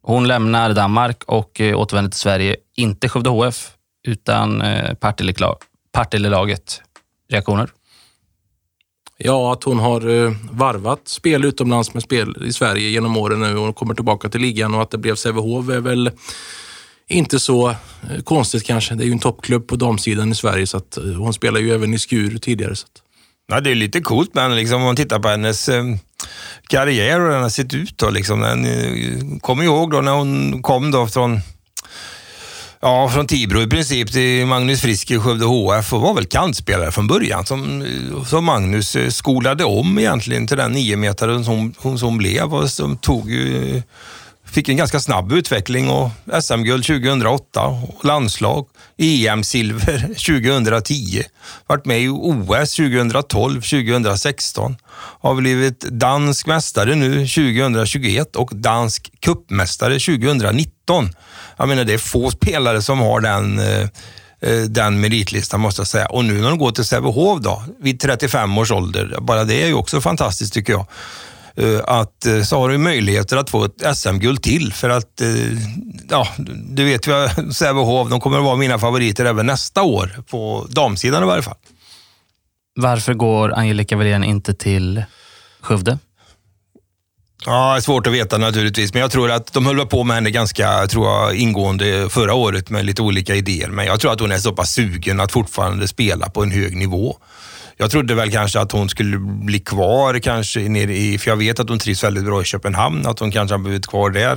[0.03, 2.57] Hon lämnar Danmark och eh, återvänder till Sverige.
[2.77, 3.71] Inte Skövde HF,
[4.07, 4.95] utan eh,
[5.93, 6.83] Partille-laget.
[7.33, 7.71] Reaktioner?
[9.17, 13.57] Ja, att hon har eh, varvat spel utomlands med spel i Sverige genom åren nu
[13.57, 16.11] och kommer tillbaka till ligan och att det blev Sävehof är väl
[17.09, 18.95] inte så eh, konstigt kanske.
[18.95, 21.95] Det är ju en toppklubb på damsidan i Sverige så att hon spelar ju även
[21.95, 22.77] i Skur tidigare.
[22.77, 23.03] Så att...
[23.49, 25.85] Ja, det är lite coolt, men liksom, om man tittar på hennes eh,
[26.67, 27.99] karriär och hur den har sett ut.
[27.99, 31.41] Då, liksom, den, eh, kommer ihåg då när hon kom då från
[32.85, 36.93] Ja, från Tibro i princip till Magnus Frisk i Skövde HF och var väl kantspelare
[36.93, 37.85] från början som,
[38.27, 42.97] som Magnus eh, skolade om egentligen till den niometaren som hon som blev och som
[42.97, 43.83] tog ju,
[44.53, 46.11] fick en ganska snabb utveckling och
[46.43, 48.67] SM-guld 2008 och landslag,
[48.99, 51.23] EM-silver 2010,
[51.67, 54.77] varit med i OS 2012, 2016,
[55.21, 61.11] har blivit dansk mästare nu 2021 och dansk kuppmästare 2019.
[61.57, 63.83] Jag menar, det är få spelare som har den eh,
[64.41, 66.07] eh, den meritlistan måste jag säga.
[66.07, 69.67] Och nu när de går till Sävehof då, vid 35 års ålder, bara det är
[69.67, 70.87] ju också fantastiskt tycker jag.
[71.57, 75.23] Eh, att så har du möjligheter att få ett SM-guld till för att,
[76.11, 76.29] ja,
[76.69, 77.13] du vet ju,
[77.53, 81.57] Sävehof, de kommer att vara mina favoriter även nästa år, på damsidan i varje fall.
[82.75, 85.05] Varför går Angelica Wallén inte till
[85.61, 85.99] Skövde?
[87.47, 90.87] Ja, svårt att veta naturligtvis, men jag tror att de höll på med henne ganska
[90.87, 93.69] tror jag, ingående förra året med lite olika idéer.
[93.69, 96.77] Men jag tror att hon är så pass sugen att fortfarande spela på en hög
[96.77, 97.17] nivå.
[97.83, 101.61] Jag trodde väl kanske att hon skulle bli kvar kanske nere i, för jag vet
[101.61, 104.35] att hon trivs väldigt bra i Köpenhamn, att hon kanske har blivit kvar där.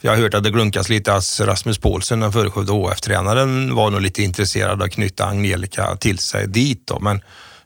[0.00, 3.74] För jag har hört att det glunkas lite att Rasmus Paulsen, den förre Skövde HF-tränaren,
[3.74, 6.86] var nog lite intresserad av att knyta Angelica till sig dit.
[6.86, 6.98] Då.
[7.00, 7.20] Men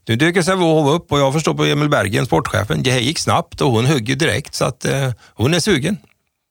[0.09, 3.61] nu dyker Sävehof upp och jag förstår på Emil Bergen, sportchefen, det här gick snabbt
[3.61, 5.97] och hon högg ju direkt så att eh, hon är sugen.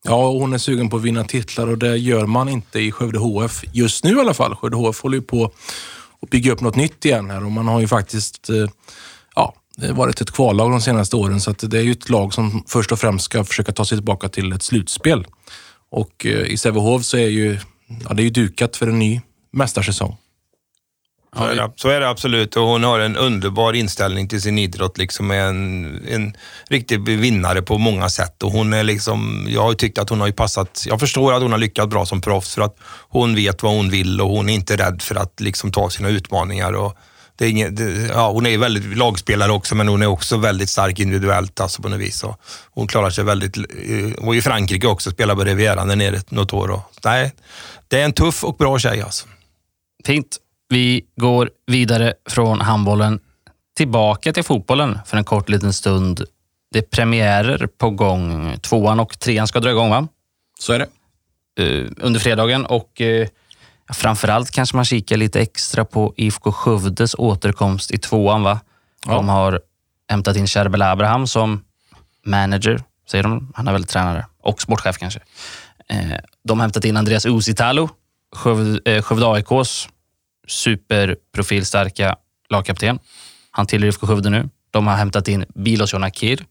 [0.04, 3.20] Ja, hon är sugen på att vinna titlar och det gör man inte i Skövde
[3.20, 3.64] HF.
[3.72, 4.56] Just nu i alla fall.
[4.56, 5.52] Skövde HF håller ju på
[6.20, 8.70] och bygga upp något nytt igen här och man har ju faktiskt eh,
[9.36, 12.34] ja, eh, varit ett kvallag de senaste åren så att det är ju ett lag
[12.34, 15.28] som först och främst ska försöka ta sig tillbaka till ett slutspel.
[15.90, 17.60] Och eh, i Sävehof så är ju,
[18.08, 20.18] ja, det är ju dukat för en ny mästarsäsong.
[21.38, 24.60] Så är, det, så är det absolut och hon har en underbar inställning till sin
[24.60, 24.98] idrott.
[24.98, 26.38] Liksom en, en
[26.70, 28.44] riktig vinnare på många sätt.
[28.44, 31.52] Och hon är liksom, jag har tyckt att hon har passat, jag förstår att hon
[31.52, 32.78] har lyckats bra som proffs för att
[33.10, 36.10] hon vet vad hon vill och hon är inte rädd för att liksom ta sina
[36.10, 36.74] utmaningar.
[36.74, 36.98] Och
[37.38, 40.70] det är inget, det, ja, hon är väldigt lagspelare också men hon är också väldigt
[40.70, 42.24] stark individuellt alltså på något vis.
[42.24, 42.40] Och
[42.72, 43.58] hon klarar sig väldigt,
[44.18, 46.72] hon var i Frankrike också, spelade på Rivieran där nere något år.
[46.72, 47.32] Och, nej,
[47.88, 49.28] det är en tuff och bra tjej alltså.
[50.06, 50.38] Fint.
[50.70, 53.20] Vi går vidare från handbollen
[53.78, 56.26] tillbaka till fotbollen för en kort liten stund.
[56.72, 58.58] Det är premiärer på gång.
[58.60, 60.08] Tvåan och trean ska dra igång, va?
[60.60, 60.88] Så är det.
[61.64, 63.02] Uh, under fredagen och
[63.88, 68.44] Ja, framförallt kanske man kikar lite extra på IFK Skövdes återkomst i tvåan.
[68.44, 68.60] Va?
[69.06, 69.62] De har
[70.10, 71.64] hämtat in Sherbel Abraham som
[72.26, 73.52] manager, säger de.
[73.56, 75.20] Han är väl tränare och sportchef kanske.
[75.88, 75.98] Eh,
[76.44, 77.90] De har hämtat in Andreas Usitalo,
[78.36, 79.88] Skövde, eh, Skövde AIKs
[80.48, 82.16] superprofilstarka
[82.50, 83.00] lagkapten.
[83.52, 84.50] Han tillhör IFK Skövde nu.
[84.72, 86.46] De har hämtat in Bilos Jonakir,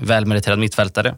[0.00, 1.16] välmeriterad mittfältare.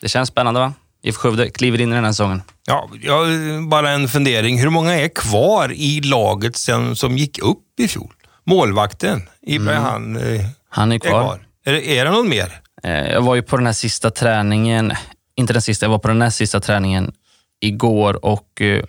[0.00, 0.72] Det känns spännande va?
[1.02, 2.42] IFK Skövde kliver in i den här säsongen.
[2.66, 3.28] Ja, jag,
[3.68, 4.58] bara en fundering.
[4.60, 8.12] Hur många är kvar i laget sen, som gick upp i fjol?
[8.44, 11.10] Målvakten, Ibrahim, han eh, Han är är kvar.
[11.10, 11.46] kvar.
[11.64, 12.60] Är, det- är det någon mer?
[12.82, 14.92] Eh, Jag var ju på den här sista träningen,
[15.34, 17.12] inte den sista, jag var på den näst sista träningen
[17.60, 18.84] igår och eh,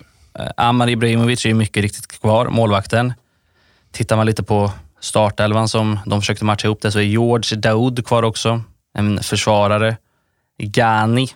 [0.57, 3.13] Amar Ibrahimovic är ju mycket riktigt kvar, målvakten.
[3.91, 8.07] Tittar man lite på startelvan som de försökte matcha ihop det så är George Daoud
[8.07, 8.61] kvar också,
[8.97, 9.97] en försvarare.
[10.57, 11.29] Gani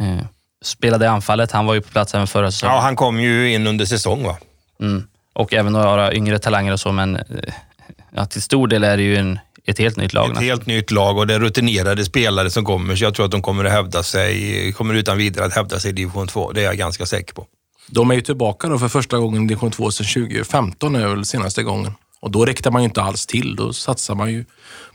[0.00, 0.26] eh,
[0.62, 2.74] spelade i anfallet, han var ju på plats även förra säsongen.
[2.74, 4.36] Ja, han kom ju in under säsong va?
[4.80, 5.06] Mm.
[5.32, 7.22] Och även några yngre talanger och så, men eh,
[8.10, 10.30] ja, till stor del är det ju en, ett helt nytt lag.
[10.30, 13.32] Ett helt nytt lag och det är rutinerade spelare som kommer, så jag tror att
[13.32, 16.52] de kommer att hävda sig, kommer utan vidare att hävda sig i division 2.
[16.52, 17.46] Det är jag ganska säker på.
[17.86, 21.24] De är ju tillbaka då för första gången i division 2 sedan 2015 är väl
[21.24, 21.92] senaste gången.
[22.20, 23.56] Och då räckte man ju inte alls till.
[23.56, 24.44] Då satsar man ju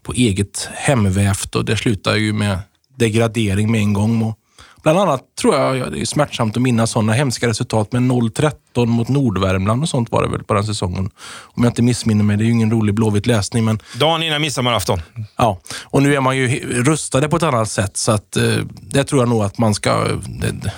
[0.04, 2.60] på eget hemvävt och det slutar ju med
[2.97, 4.21] degradering med en gång.
[4.21, 4.39] Och
[4.84, 8.86] bland annat tror jag, ja, det är smärtsamt att minnas sådana hemska resultat, men 0-13
[8.86, 11.10] mot Nordvärmland och sånt var det väl på den säsongen.
[11.41, 14.41] Om jag inte missminner mig, det är ju ingen rolig blåvitt läsning, men Dagen innan
[14.41, 15.02] midsommarafton.
[15.36, 18.43] Ja, och nu är man ju rustade på ett annat sätt så att eh,
[18.82, 20.73] det tror jag nog att man ska det,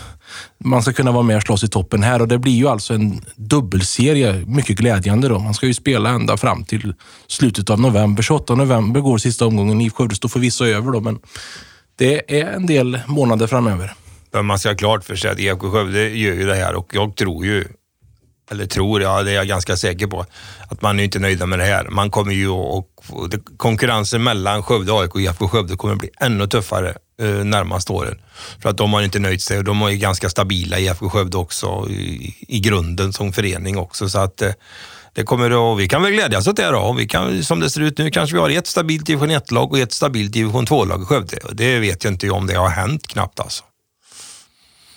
[0.57, 2.93] man ska kunna vara med och slåss i toppen här och det blir ju alltså
[2.93, 4.43] en dubbelserie.
[4.47, 5.39] Mycket glädjande då.
[5.39, 6.93] Man ska ju spela ända fram till
[7.27, 8.23] slutet av november.
[8.23, 9.81] 28 november går sista omgången.
[9.81, 11.19] IFK Skövde står förvisso över då, men
[11.95, 13.93] det är en del månader framöver.
[14.33, 16.91] Men man ska ha klart för sig att IFK Skövde gör ju det här och
[16.93, 17.67] jag tror ju,
[18.51, 20.25] eller tror, ja det är jag ganska säker på,
[20.69, 21.87] att man är inte nöjda med det här.
[21.89, 26.09] Man kommer ju och och det- konkurrensen mellan Skövde AIK och IFK Skövde kommer bli
[26.19, 28.17] ännu tuffare eh, närmaste åren.
[28.59, 31.09] För att de har inte nöjt sig och de är ju ganska stabila i IFK
[31.09, 34.09] Skövde också i, i grunden som förening också.
[34.09, 34.51] Så att eh,
[35.13, 36.93] det kommer att, vi kan väl glädjas åt det då.
[36.97, 39.79] Vi kan, som det ser ut nu kanske vi har ett stabilt division 1-lag och
[39.79, 41.37] ett stabilt division 2-lag i Skövde.
[41.37, 43.63] Och Det vet jag inte om det har hänt knappt alltså.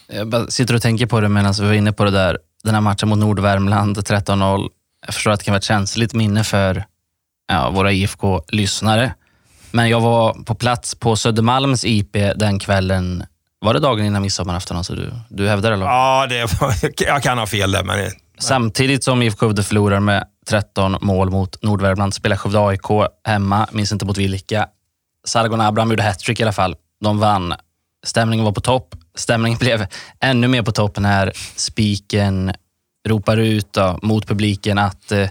[0.09, 2.39] Jag bara sitter och tänker på det medan vi var inne på det där.
[2.65, 4.69] Den här matchen mot Nordvärmland, 13-0.
[5.07, 6.85] Jag förstår att det kan vara ett känsligt minne för
[7.49, 9.15] ja, våra IFK-lyssnare.
[9.71, 13.25] Men jag var på plats på Södermalms IP den kvällen.
[13.61, 14.77] Var det dagen innan midsommarafton?
[14.77, 15.77] Alltså du, du hävdar det?
[15.77, 15.87] Eller?
[15.87, 16.49] Ja, det,
[17.07, 21.63] jag kan ha fel där, men Samtidigt som IFK Skövde förlorar med 13 mål mot
[21.63, 24.67] Nordvärmland spelar Skövde AIK hemma, minns inte mot vilka.
[25.27, 26.77] Sargon Abraham gjorde hattrick i alla fall.
[27.01, 27.55] De vann.
[28.07, 28.95] Stämningen var på topp.
[29.15, 29.87] Stämningen blev
[30.21, 32.53] ännu mer på toppen när spiken
[33.09, 35.29] ropar ut då, mot publiken att eh,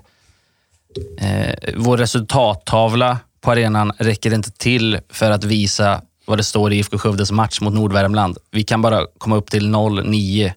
[1.19, 6.77] eh, vår resultattavla på arenan räcker inte till för att visa vad det står i
[6.77, 8.37] IFK Skövdes match mot Nordvärmland.
[8.51, 10.51] Vi kan bara komma upp till 0-9.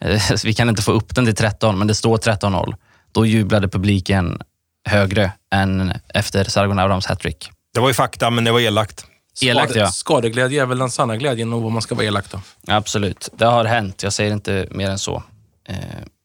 [0.00, 2.74] Eh, vi kan inte få upp den till 13, men det står 13-0.
[3.12, 4.42] Då jublade publiken
[4.88, 7.50] högre än efter Sargon Abrahams hattrick.
[7.74, 9.06] det var ju fakta, men det var elakt.
[9.42, 9.90] Elakt, ja.
[9.90, 12.40] Skadeglädje är väl den sanna glädjen och vad man ska vara elak då.
[12.66, 13.28] Absolut.
[13.36, 14.02] Det har hänt.
[14.02, 15.22] Jag säger inte mer än så.
[15.68, 15.76] Eh,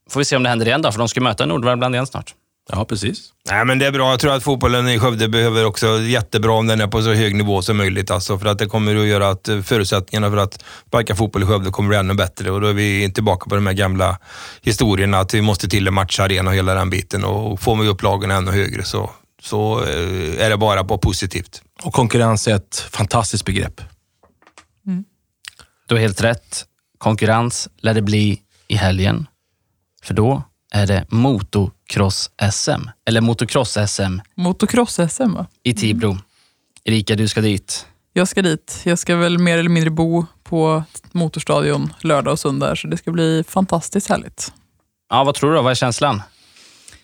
[0.09, 2.33] får vi se om det händer igen då, för de ska möta Nordvärmland igen snart.
[2.71, 3.29] Ja, precis.
[3.49, 4.09] Nej, men det är bra.
[4.09, 7.35] Jag tror att fotbollen i Skövde behöver också jättebra om den är på så hög
[7.35, 8.11] nivå som möjligt.
[8.11, 11.45] Alltså, för att det kommer att göra att eh, förutsättningarna för att sparka fotboll i
[11.45, 12.51] Skövde kommer bli ännu bättre.
[12.51, 14.19] Och då är vi tillbaka på de här gamla
[14.61, 17.23] historierna att vi måste till en matcharena och hela den biten.
[17.23, 19.09] Och får vi upp lagen ännu högre så,
[19.41, 21.61] så eh, är det bara på positivt.
[21.83, 23.81] Och konkurrens är ett fantastiskt begrepp.
[25.87, 26.65] Du har helt rätt.
[26.97, 29.27] Konkurrens lär det bli i helgen.
[30.03, 32.89] För då är det motocross-SM.
[33.05, 35.47] Eller motocross-SM Motocross-SM va?
[35.63, 36.17] i Tibro.
[36.83, 37.85] Erika, du ska dit.
[38.13, 38.81] Jag ska dit.
[38.83, 43.11] Jag ska väl mer eller mindre bo på Motorstadion lördag och söndag, så det ska
[43.11, 44.53] bli fantastiskt härligt.
[45.09, 45.61] Ja, vad tror du då?
[45.61, 46.21] Vad är känslan?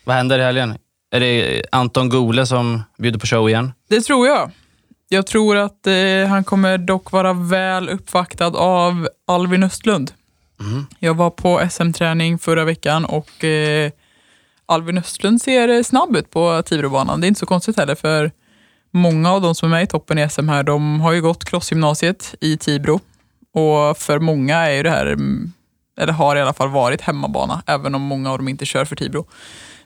[0.04, 0.74] Vad händer i helgen?
[1.10, 3.72] Är det Anton Gole som bjuder på show igen?
[3.88, 4.50] Det tror jag.
[5.12, 10.12] Jag tror att eh, han kommer dock vara väl uppvaktad av Alvin Östlund.
[10.60, 10.86] Mm.
[10.98, 13.90] Jag var på SM-träning förra veckan och eh,
[14.66, 17.20] Alvin Östlund ser eh, snabb ut på Tibrobanan.
[17.20, 18.30] Det är inte så konstigt heller för
[18.90, 21.44] många av de som är med i toppen i SM här, de har ju gått
[21.44, 23.00] crossgymnasiet i Tibro.
[23.54, 25.52] Och för många är ju det här, mm,
[26.00, 28.96] eller har i alla fall varit hemmabana, även om många av dem inte kör för
[28.96, 29.26] Tibro.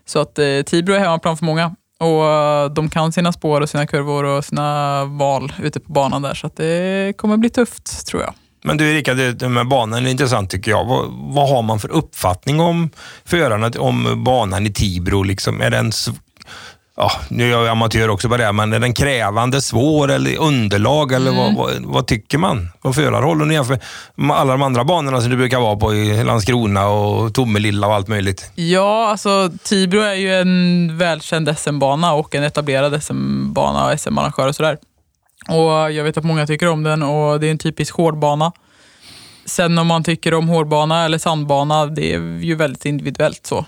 [0.05, 1.77] Så att eh, Tibro är hemmaplan för många.
[2.01, 6.23] Och eh, de kan sina spår och sina kurvor och sina val ute på banan
[6.23, 6.35] där.
[6.35, 8.35] Så att det kommer bli tufft, tror jag.
[8.67, 10.85] Men du Erika, det, med banan är intressant tycker jag.
[10.85, 12.91] Vad, vad har man för uppfattning om
[13.25, 15.23] förarna, om banan i Tibro?
[15.23, 15.61] Liksom?
[15.61, 15.93] Är den
[16.97, 21.13] Ja, nu är jag amatör också på det, men är den krävande, svår eller underlag?
[21.13, 23.53] Eller vad, vad, vad tycker man från förarhåll?
[23.53, 23.79] Jämför
[24.15, 27.95] med alla de andra banorna som du brukar vara på i Landskrona och Tomelilla och
[27.95, 28.51] allt möjligt.
[28.55, 34.57] Ja, alltså Tibro är ju en välkänd SM-bana och en etablerad SM-bana och SM-arrangör och
[34.57, 34.79] sådär.
[35.49, 38.53] Och jag vet att många tycker om den och det är en typisk hårdbana.
[39.45, 43.65] Sen om man tycker om hårdbana eller sandbana, det är ju väldigt individuellt så.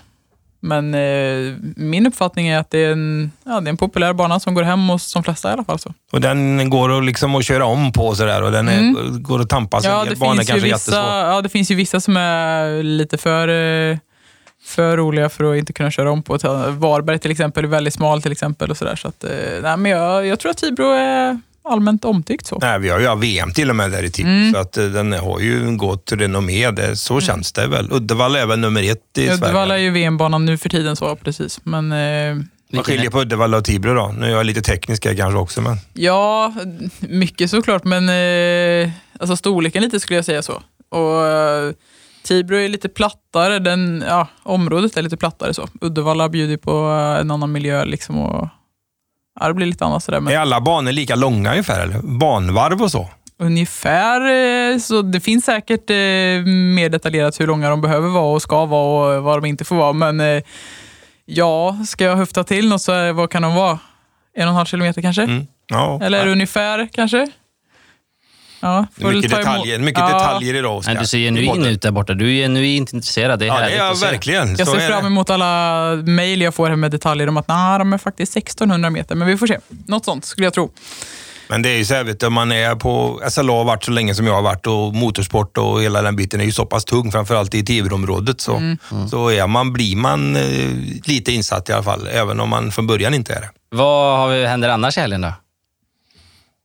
[0.59, 4.39] Men eh, min uppfattning är att det är, en, ja, det är en populär bana
[4.39, 5.79] som går hem hos de flesta i alla fall.
[5.79, 5.93] Så.
[6.11, 9.49] Och den går att, liksom att köra om på sådär och den är, går att
[9.49, 9.97] tampas Mm.
[9.97, 10.95] Ja, det Banan finns, kanske vissa,
[11.27, 13.97] ja, det finns ju vissa som är lite för, eh,
[14.63, 16.37] för roliga för att inte kunna köra om på.
[16.69, 18.71] Varberg till exempel är väldigt smal till exempel.
[18.71, 21.39] och så där, så att, eh, nej, men jag, jag tror att Tibro är
[21.71, 22.45] allmänt omtyckt.
[22.47, 22.57] så.
[22.61, 24.53] Nej, vi har ju VM till och med där i Tibro, Mm.
[24.53, 26.71] så att eh, den har ju gott renommé.
[26.71, 27.87] Det, så känns det väl.
[27.91, 29.83] Uddevalla är väl nummer ett i Uddevalla är Sverige.
[29.83, 31.59] ju VM-banan nu för tiden, så precis.
[31.63, 32.35] Men eh,
[32.71, 34.15] Vad skiljer på Uddevalla och Tibro då?
[34.19, 36.53] Nu är jag lite teknisk här kanske också, men ja,
[36.99, 37.83] mycket såklart.
[37.83, 40.61] Men eh, alltså storleken lite skulle jag säga så.
[40.89, 41.71] Och eh,
[42.23, 43.59] Tibro är lite plattare.
[43.59, 45.53] Den, ja, området är lite plattare.
[45.53, 45.67] så.
[45.81, 46.71] Uddevalla bjuder på
[47.21, 47.85] en annan miljö.
[47.85, 48.47] Liksom, och,
[49.39, 50.19] ja, det blir lite annat sådär.
[50.19, 51.81] Men är alla banor lika långa ungefär?
[51.81, 51.99] Eller?
[52.01, 53.09] Banvarv och så?
[53.39, 54.21] Ungefär,
[54.71, 55.95] eh, så det finns säkert eh,
[56.75, 59.75] mer detaljerat hur långa de behöver vara och ska vara och vad de inte får
[59.75, 59.93] vara.
[59.93, 60.43] Men eh,
[61.25, 63.79] ja, ska jag höfta till något så vad kan de vara?
[64.35, 65.23] En och en halv kilometer kanske?
[65.23, 65.47] Mm.
[65.67, 65.99] Ja.
[66.03, 67.27] Eller ungefär kanske?
[68.59, 70.93] Ja, Det är mycket detaljer, mycket Ja, detaljer idag, Oskar.
[70.93, 72.13] Nej, du ser genuin ut där borta.
[72.13, 73.39] Du är genuint intresserad.
[73.39, 74.55] Det är Ja, det är jag verkligen.
[74.57, 77.93] Jag ser fram emot alla mejl jag får här med detaljer om att nah, de
[77.93, 79.15] är faktiskt 1600 meter.
[79.15, 79.57] Men vi får se.
[79.87, 80.71] Något sånt skulle jag tro.
[81.49, 83.91] Men det är ju så här, vet du, man är på SLA har varit så
[83.91, 86.85] länge som jag har varit och motorsport och hela den biten är ju så pass
[86.85, 88.41] tung, framförallt i Tibro-området.
[88.41, 88.77] Så, Mm.
[89.09, 90.41] så är man, blir man eh,
[91.05, 93.49] lite insatt i alla fall, även om man från början inte är det.
[93.71, 95.33] Vad har vi, händer annars i helgen då?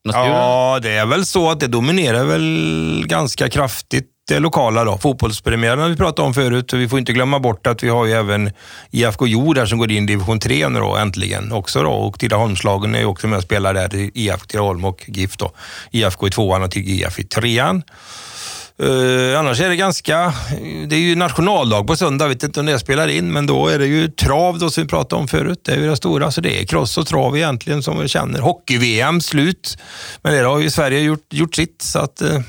[0.04, 4.98] Ja, det är väl så att det dominerar väl ganska kraftigt det lokala då.
[4.98, 8.12] Fotbollspremiären har vi pratat om förut vi får inte glömma bort att vi har ju
[8.12, 8.50] även
[8.90, 12.18] IFK Jord där som går in i division 3 nu då äntligen också då och
[12.18, 15.52] Tidaholmslagen är ju också med och spelar där, IFK Tidaholm och GIF då.
[15.90, 17.82] IFK i tvåan och GIF i trean.
[18.82, 20.34] Uh, annars är det ganska,
[20.86, 23.78] det är ju nationaldag på söndag, vet inte om det spelar in, men då är
[23.78, 25.60] det ju trav då som vi pratade om förut.
[25.64, 28.40] Det är ju det stora, så det är cross och trav egentligen som vi känner.
[28.40, 29.78] Hockey-VM slut,
[30.22, 32.40] men det har ju Sverige gjort, gjort sitt, så att eh,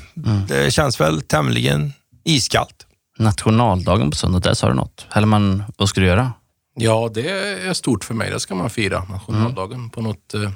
[0.48, 1.92] det känns väl tämligen
[2.24, 2.86] iskallt.
[3.18, 5.06] Nationaldagen på söndag, där sa du något.
[5.10, 6.32] Hellman, vad ska du göra?
[6.76, 7.30] Ja, det
[7.68, 8.30] är stort för mig.
[8.30, 10.50] Det ska man fira, nationaldagen, på något eh,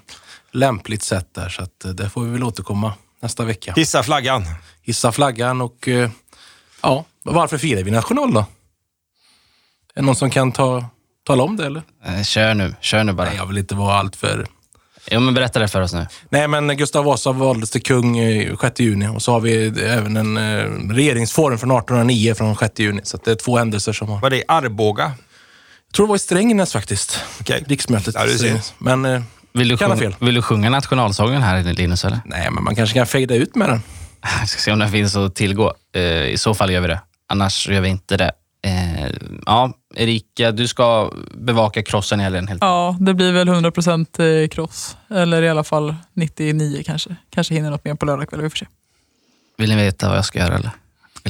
[0.53, 1.49] lämpligt sätt där.
[1.49, 3.73] Så att, det får vi väl återkomma nästa vecka.
[3.77, 4.45] Hissa flaggan.
[4.83, 6.11] Hissa flaggan och eh,
[6.83, 8.41] ja, varför firar vi national då?
[8.41, 10.85] Är det någon som kan ta,
[11.27, 11.83] tala om det eller?
[12.05, 13.29] Eh, kör nu, kör nu bara.
[13.29, 14.47] Nej, jag vill inte vara allt för...
[15.11, 16.07] Jo, men berätta det för oss nu.
[16.29, 20.17] Nej, men Gustav Vasa valdes till kung eh, 6 juni och så har vi även
[20.17, 23.01] en eh, regeringsform från 1809 från 6 juni.
[23.05, 24.21] Så det är två händelser som har...
[24.21, 25.13] Vad det är Arboga.
[25.87, 27.21] Jag tror det var i Strängnäs faktiskt.
[27.41, 27.65] Okej.
[27.69, 28.15] Riksmötet.
[28.15, 28.61] Ja, du ser.
[28.79, 29.25] Men
[29.59, 30.15] Vill du, sjunga, fel.
[30.21, 32.05] vill du sjunga nationalsången här Linus?
[32.05, 32.21] Eller?
[32.25, 33.81] nej, men man kanske kan fejda ut med den.
[34.41, 35.75] Jag ska se om den finns att tillgå.
[35.95, 37.01] Eh, I så fall gör vi det.
[37.27, 38.33] Annars gör vi inte det.
[38.63, 39.11] Eh,
[39.47, 42.49] ja, Erika, du ska bevaka crossen i helgen.
[42.49, 42.63] Helt.
[42.63, 44.97] Ja, det blir väl 100% eh, cross.
[45.11, 47.17] Eller i alla fall 99 kanske.
[47.31, 48.67] Kanske hinner något mer på lördag kväll, vi får se.
[49.57, 50.55] Vill ni veta vad jag ska göra?
[50.55, 50.71] Eller?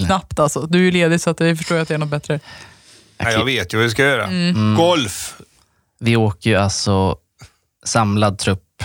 [0.06, 0.60] Knappt alltså.
[0.60, 2.40] Du är ju ledig så att jag förstår att det är något bättre.
[3.18, 4.28] Nej, jag vet ju vad vi ska göra.
[4.76, 5.34] Golf.
[5.98, 7.16] Vi åker ju alltså
[7.88, 8.82] samlad trupp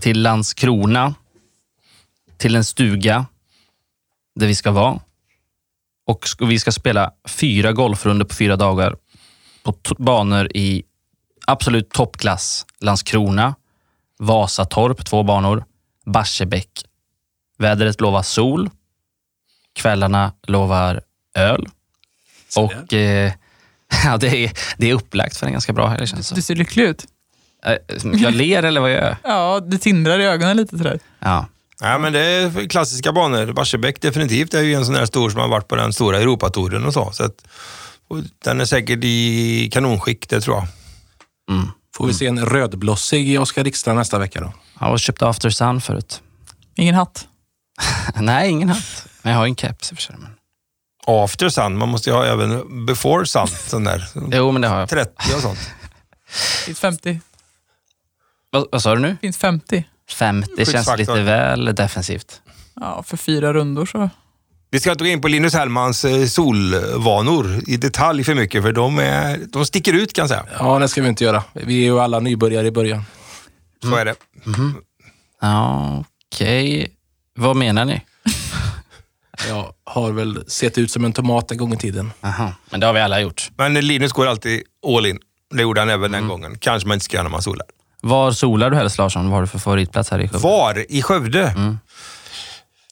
[0.00, 1.14] till Landskrona,
[2.36, 3.26] till en stuga
[4.34, 5.00] där vi ska vara.
[6.06, 8.96] Och vi ska spela fyra golfrunder på fyra dagar
[9.62, 10.82] på banor i
[11.46, 12.66] absolut toppklass.
[12.80, 13.54] Landskrona,
[14.18, 15.64] Vasatorp, två banor,
[16.04, 16.84] Barsebäck.
[17.58, 18.70] Vädret lovar sol,
[19.72, 21.02] kvällarna lovar
[21.34, 21.68] öl.
[22.56, 23.32] Och eh,
[24.04, 26.54] ja, det, är, det är upplagt för en ganska bra helg känns det Du ser
[26.54, 27.06] lycklig ut.
[27.66, 27.76] Eh,
[28.12, 29.16] Jag ler eller vad gör jag?
[29.32, 30.98] Ja, det tindrar i ögonen lite sådär.
[31.18, 31.46] Ja.
[31.80, 33.52] Ja, men det är klassiska banor.
[33.52, 36.84] Barsebäck definitivt är ju en sån där stor som har varit på den stora Europatouren
[36.86, 37.10] och så.
[37.12, 37.44] så att,
[38.08, 40.66] och den är säkert i kanonskick, det tror jag.
[41.56, 41.68] Mm.
[41.96, 44.52] Får vi se en rödblossig Oskar Rickstrand nästa vecka då?
[44.80, 46.22] Jag har köpt After Sun förut.
[46.76, 47.26] Ingen hatt.
[48.16, 49.06] Nej, ingen hatt.
[49.22, 50.16] Men jag har en keps i och för sig.
[50.18, 50.30] Men...
[51.06, 54.08] After Sun, man måste ju ha även before Sun, sån där.
[54.32, 54.88] Jo, men det har jag.
[54.88, 55.58] 30 och sånt.
[56.66, 57.20] Finns 50.
[58.52, 59.16] Vad, vad sa du nu?
[59.20, 59.84] Finns 50.
[60.10, 60.40] Fem.
[60.40, 60.96] Det känns Skyddsfaktor.
[60.98, 62.40] lite väl defensivt.
[62.80, 64.10] Ja, för fyra rundor så.
[64.70, 68.72] Vi ska inte gå in på Linus Hellmans eh, solvanor i detalj för mycket, för
[68.72, 70.46] de, är, de sticker ut kan jag säga.
[70.58, 71.44] Ja, det ska vi inte göra.
[71.52, 73.02] Vi är ju alla nybörjare i början.
[73.82, 74.14] Så är det.
[75.40, 76.92] Ja, Okej.
[77.34, 78.00] Vad menar ni?
[79.48, 82.12] Jag har väl sett ut som en tomat en gång i tiden.
[82.20, 82.52] Aha.
[82.70, 83.50] Men det har vi alla gjort.
[83.56, 84.62] Men Linus går alltid
[84.96, 85.18] all in.
[85.54, 86.58] Det gjorde han även den gången.
[86.58, 87.66] Kanske man inte ska göra när man solar.
[88.02, 89.24] Var solar du helst Larsson?
[89.24, 90.48] Vad har du för favoritplats här i Skövde?
[90.48, 91.54] Var i Skövde?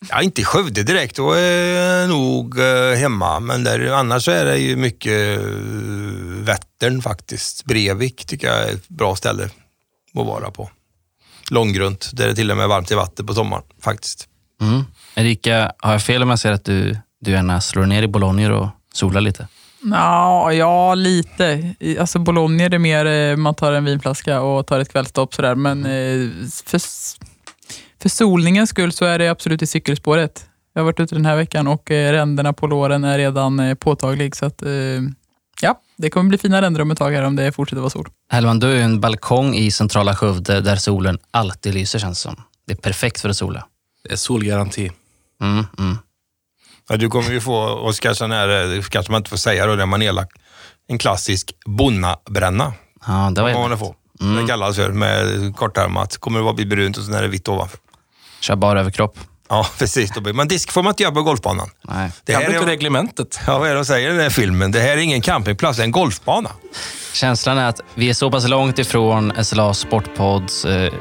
[0.08, 1.16] Ja, inte i Skövde direkt.
[1.16, 3.40] Då är jag nog eh, hemma.
[3.40, 5.44] Men där, annars så är det ju mycket eh,
[6.26, 7.64] Vättern faktiskt.
[7.64, 10.70] Brevik tycker jag är ett bra ställe att vara på.
[11.50, 14.28] Långgrunt, där det till och med är varmt i vatten på sommaren faktiskt.
[14.60, 14.84] Mm.
[15.14, 18.54] Erika, har jag fel om jag säger att du, du gärna slår ner i Bologna
[18.54, 19.48] och solar lite?
[19.82, 21.74] Nå, ja, lite.
[22.00, 25.54] Alltså Bologna är det mer eh, man tar en vinflaska och tar ett kvällstopp sådär.
[25.54, 26.30] Men eh,
[26.64, 26.80] för,
[28.02, 30.46] för solningens skull så är det absolut i cykelspåret.
[30.74, 34.36] Jag har varit ute den här veckan och eh, ränderna på låren är redan påtaglig.
[34.36, 34.62] Så att,
[35.62, 38.08] ja, det kommer bli fina ränder om ett tag här om det fortsätter vara sol.
[38.28, 42.36] Hellman, du har en balkong i centrala Skövde där solen alltid lyser känns som.
[42.66, 43.66] Det är perfekt för att sola.
[44.04, 44.90] Det är solgaranti.
[45.42, 45.98] Mm, mm.
[46.90, 49.72] Ja, du kommer ju få, Oskar, sån här, eh, kanske man inte får säga då,
[49.72, 50.28] när man är elak,
[50.88, 52.72] en klassisk bonnabränna.
[53.06, 53.78] Ja, det var man elakt.
[53.80, 53.94] får.
[54.40, 56.16] Det kallas för med kortärmat.
[56.16, 57.78] Kommer det bara bli brunt och sen är det vitt ovanför.
[58.40, 59.18] Kör bara överkropp.
[59.48, 60.10] Ja, precis.
[60.34, 61.70] Men disk får man inte göra på golfbanan.
[61.82, 62.10] Nej.
[62.24, 63.40] Det här du inte är, reglementet?
[63.46, 64.72] ja, vad är det de säger i den här filmen?
[64.72, 66.50] Det här är ingen campingplats, det är en golfbana.
[67.12, 70.92] Känslan är att vi är så pass långt ifrån SLA Sportpods eh,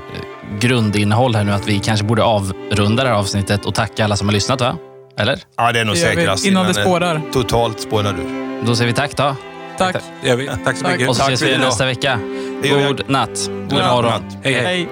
[0.59, 4.27] grundinnehåll här nu att vi kanske borde avrunda det här avsnittet och tacka alla som
[4.27, 4.77] har lyssnat, va?
[5.19, 5.39] Eller?
[5.57, 6.45] Ja, det är nog Det gör vi säkrast.
[6.45, 7.21] innan det men, eh, spårar.
[7.33, 8.23] Totalt spårar du.
[8.67, 9.35] Då säger vi tack då.
[9.77, 9.95] Tack.
[10.21, 10.47] Det gör vi.
[10.65, 10.91] Tack så Tack.
[10.91, 11.09] mycket.
[11.09, 11.65] Och så Tack ses vi idag.
[11.65, 12.19] nästa vecka.
[12.61, 12.83] Det gör vi.
[12.83, 13.49] God natt.
[13.69, 13.91] God natt.
[13.93, 14.21] morgon.
[14.43, 14.63] Hej, hej.
[14.65, 14.87] Hej.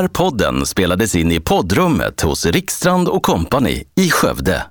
[0.01, 4.63] här podden spelades in i poddrummet hos Rikstrand och Company i Skövde.